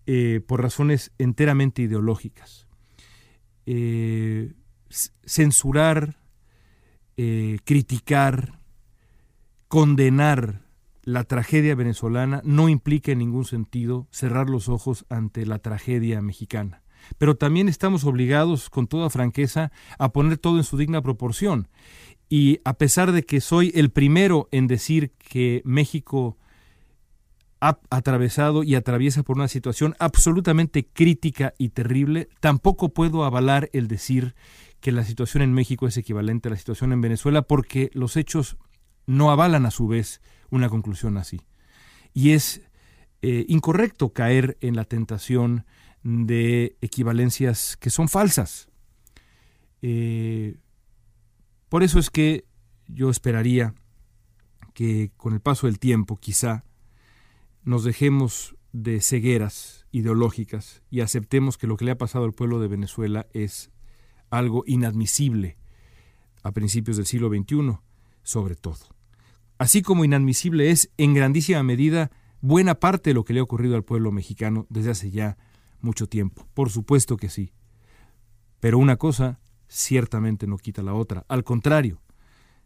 eh, 0.07 0.41
por 0.47 0.63
razones 0.63 1.13
enteramente 1.19 1.83
ideológicas. 1.83 2.67
censurar, 5.25 6.17
criticar, 7.65 8.61
condenar 9.69 10.70
la 11.13 11.25
tragedia 11.25 11.75
venezolana 11.75 12.41
no 12.45 12.69
implica 12.69 13.13
en 13.13 13.19
ningún 13.19 13.45
sentido 13.45 14.07
cerrar 14.11 14.49
los 14.49 14.69
ojos 14.69 15.07
ante 15.09 15.45
la 15.45 15.59
tragedia 15.59 16.23
mexicana. 16.23 16.83
Pero 17.19 17.37
también 17.37 17.69
estamos 17.69 18.05
obligados, 18.05 18.71
con 18.71 18.87
toda 18.87 19.11
franqueza, 19.11 19.73
a 19.99 20.13
poner 20.13 20.39
todo 20.39 20.59
en 20.59 20.65
su 20.65 20.77
digna 20.77 21.03
proporción. 21.03 21.69
Y 22.29 22.61
a 22.65 22.75
pesar 22.75 23.13
de 23.13 23.25
que 23.25 23.41
soy 23.41 23.73
el 23.75 23.91
primero 23.91 24.49
en 24.53 24.69
decir 24.69 25.13
que 25.19 25.63
México 25.65 26.39
ha 27.61 27.79
atravesado 27.91 28.63
y 28.63 28.75
atraviesa 28.75 29.23
por 29.23 29.37
una 29.37 29.49
situación 29.49 29.97
absolutamente 29.99 30.87
crítica 30.87 31.55
y 31.59 31.71
terrible, 31.71 32.29
tampoco 32.39 32.91
puedo 32.91 33.25
avalar 33.25 33.69
el 33.73 33.89
decir 33.89 34.35
que 34.81 34.93
la 34.93 35.05
situación 35.05 35.43
en 35.43 35.53
México 35.53 35.87
es 35.87 35.97
equivalente 35.97 36.49
a 36.49 36.53
la 36.53 36.57
situación 36.57 36.93
en 36.93 37.01
Venezuela 37.01 37.43
porque 37.43 37.91
los 37.93 38.17
hechos 38.17 38.57
no 39.07 39.31
avalan 39.31 39.67
a 39.67 39.71
su 39.71 39.89
vez 39.89 40.23
una 40.51 40.69
conclusión 40.69 41.17
así. 41.17 41.41
Y 42.13 42.31
es 42.31 42.63
eh, 43.23 43.45
incorrecto 43.49 44.13
caer 44.13 44.57
en 44.61 44.77
la 44.77 44.85
tentación 44.85 45.67
de 46.03 46.77
equivalencias 46.81 47.77
que 47.77 47.91
son 47.91 48.09
falsas. 48.09 48.69
Eh, 49.83 50.57
por 51.69 51.83
eso 51.83 51.99
es 51.99 52.11
que 52.11 52.45
yo 52.89 53.11
esperaría 53.11 53.75
que 54.75 55.13
con 55.17 55.35
el 55.35 55.41
paso 55.41 55.67
del 55.67 55.79
tiempo 55.79 56.17
quizá 56.17 56.65
nos 57.63 57.85
dejemos 57.85 58.57
de 58.73 59.01
cegueras 59.01 59.87
ideológicas 59.93 60.83
y 60.91 61.01
aceptemos 61.01 61.59
que 61.59 61.67
lo 61.67 61.77
que 61.77 61.85
le 61.85 61.91
ha 61.91 61.99
pasado 61.99 62.25
al 62.25 62.33
pueblo 62.33 62.61
de 62.61 62.69
Venezuela 62.69 63.27
es 63.33 63.71
algo 64.31 64.65
inadmisible 64.67 65.59
a 66.43 66.53
principios 66.53 66.97
del 66.97 67.07
siglo 67.07 67.29
XXI, 67.29 67.79
sobre 68.23 68.55
todo 68.55 69.00
así 69.61 69.83
como 69.83 70.07
inadmisible 70.07 70.71
es 70.71 70.91
en 70.97 71.13
grandísima 71.13 71.63
medida 71.63 72.11
buena 72.41 72.77
parte 72.77 73.11
de 73.11 73.15
lo 73.15 73.27
que 73.27 73.35
le 73.35 73.41
ha 73.41 73.43
ocurrido 73.43 73.77
al 73.77 73.85
pueblo 73.85 74.11
mexicano 74.11 74.67
desde 74.71 74.93
hace 74.93 75.11
ya 75.11 75.37
mucho 75.83 76.09
tiempo. 76.09 76.47
Por 76.55 76.71
supuesto 76.71 77.19
que 77.19 77.29
sí. 77.29 77.53
Pero 78.59 78.79
una 78.79 78.97
cosa 78.97 79.39
ciertamente 79.69 80.47
no 80.47 80.57
quita 80.57 80.83
la 80.83 80.95
otra. 80.95 81.27
Al 81.29 81.45
contrario, 81.45 82.01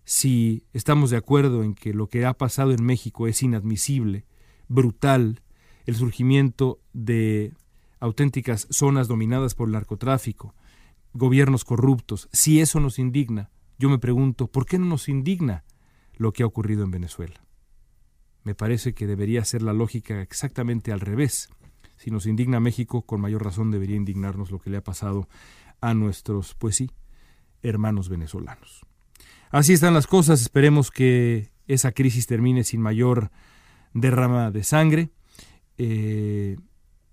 si 0.04 0.62
estamos 0.72 1.11
de 1.11 1.16
acuerdo 1.16 1.64
en 1.64 1.74
que 1.74 1.92
lo 1.92 2.07
que 2.07 2.24
ha 2.26 2.35
pasado 2.35 2.70
en 2.70 2.85
México 2.85 3.26
es 3.26 3.42
inadmisible, 3.42 4.24
brutal, 4.68 5.42
el 5.87 5.96
surgimiento 5.96 6.78
de 6.92 7.54
auténticas 7.98 8.68
zonas 8.70 9.09
dominadas 9.09 9.57
por 9.57 9.66
el 9.66 9.72
narcotráfico, 9.72 10.54
gobiernos 11.12 11.64
corruptos, 11.64 12.28
si 12.33 12.61
eso 12.61 12.78
nos 12.78 13.00
indigna, 13.00 13.50
yo 13.80 13.90
me 13.90 13.98
pregunto, 13.98 14.46
¿por 14.46 14.64
qué 14.64 14.78
no 14.78 14.87
nos 14.87 15.09
indigna 15.09 15.64
lo 16.16 16.33
que 16.33 16.42
ha 16.42 16.46
ocurrido 16.46 16.85
en 16.85 16.90
Venezuela. 16.90 17.44
Me 18.42 18.55
parece 18.55 18.94
que 18.94 19.07
debería 19.07 19.44
ser 19.44 19.62
la 19.62 19.72
lógica 19.72 20.20
exactamente 20.20 20.92
al 20.92 21.00
revés. 21.00 21.48
Si 21.96 22.11
nos 22.11 22.27
indigna 22.27 22.61
México, 22.61 23.03
con 23.03 23.20
mayor 23.20 23.44
razón 23.44 23.70
debería 23.70 23.96
indignarnos 23.96 24.50
lo 24.50 24.59
que 24.59 24.70
le 24.70 24.77
ha 24.77 24.85
pasado 24.85 25.29
a 25.81 25.94
nuestros, 25.94 26.55
pues 26.55 26.77
sí, 26.77 26.90
hermanos 27.62 28.09
venezolanos. 28.09 28.83
Así 29.50 29.72
están 29.72 29.94
las 29.94 30.07
cosas, 30.07 30.42
esperemos 30.42 30.90
que 30.90 31.50
esa 31.66 31.92
crisis 31.92 32.27
termine 32.27 32.64
sin 32.64 32.81
mayor 32.81 33.31
derrama 33.92 34.50
de 34.50 34.64
sangre 34.64 35.11
eh, 35.79 36.57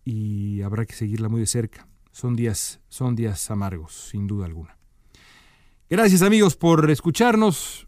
y 0.03 0.61
habrá 0.61 0.85
que 0.85 0.93
seguirla 0.95 1.29
muy 1.29 1.39
de 1.39 1.47
cerca. 1.47 1.87
Son 2.11 2.35
días, 2.35 2.81
son 2.89 3.15
días 3.15 3.49
amargos, 3.51 4.09
sin 4.09 4.27
duda 4.27 4.45
alguna. 4.45 4.77
Gracias 5.89 6.21
amigos 6.21 6.55
por 6.55 6.89
escucharnos. 6.89 7.87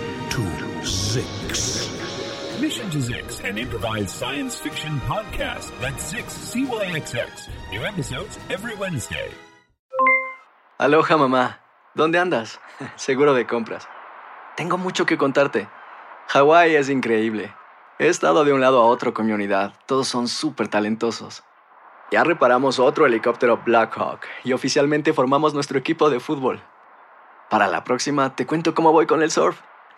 to 0.31 0.41
Zix. 0.87 1.91
Mission 2.61 2.89
to 2.89 2.99
Zix, 2.99 3.43
an 3.43 3.57
improvised 3.57 4.11
science 4.11 4.55
fiction 4.55 4.97
podcast. 5.01 5.77
That's 5.81 6.13
Zix, 6.13 6.31
CYXX. 6.51 7.49
New 7.71 7.83
episodes 7.83 8.39
every 8.49 8.73
Wednesday. 8.75 9.29
Aloha, 10.79 11.17
mamá. 11.17 11.59
¿Dónde 11.95 12.17
andas? 12.17 12.61
Seguro 12.95 13.33
de 13.33 13.45
compras. 13.45 13.89
Tengo 14.55 14.77
mucho 14.77 15.05
que 15.05 15.17
contarte. 15.17 15.67
Hawái 16.29 16.75
es 16.75 16.87
increíble. 16.89 17.53
He 17.99 18.07
estado 18.07 18.45
de 18.45 18.53
un 18.53 18.61
lado 18.61 18.81
a 18.81 18.85
otro 18.85 19.13
con 19.13 19.25
mi 19.25 19.33
unidad. 19.33 19.73
Todos 19.85 20.07
son 20.07 20.29
súper 20.29 20.69
talentosos. 20.69 21.43
Ya 22.09 22.23
reparamos 22.23 22.79
otro 22.79 23.05
helicóptero 23.05 23.61
Blackhawk 23.65 24.21
y 24.45 24.53
oficialmente 24.53 25.11
formamos 25.11 25.53
nuestro 25.53 25.77
equipo 25.77 26.09
de 26.09 26.21
fútbol. 26.21 26.61
Para 27.49 27.67
la 27.67 27.83
próxima 27.83 28.33
te 28.33 28.47
cuento 28.47 28.73
cómo 28.73 28.93
voy 28.93 29.05
con 29.07 29.21
el 29.21 29.29
surf 29.29 29.59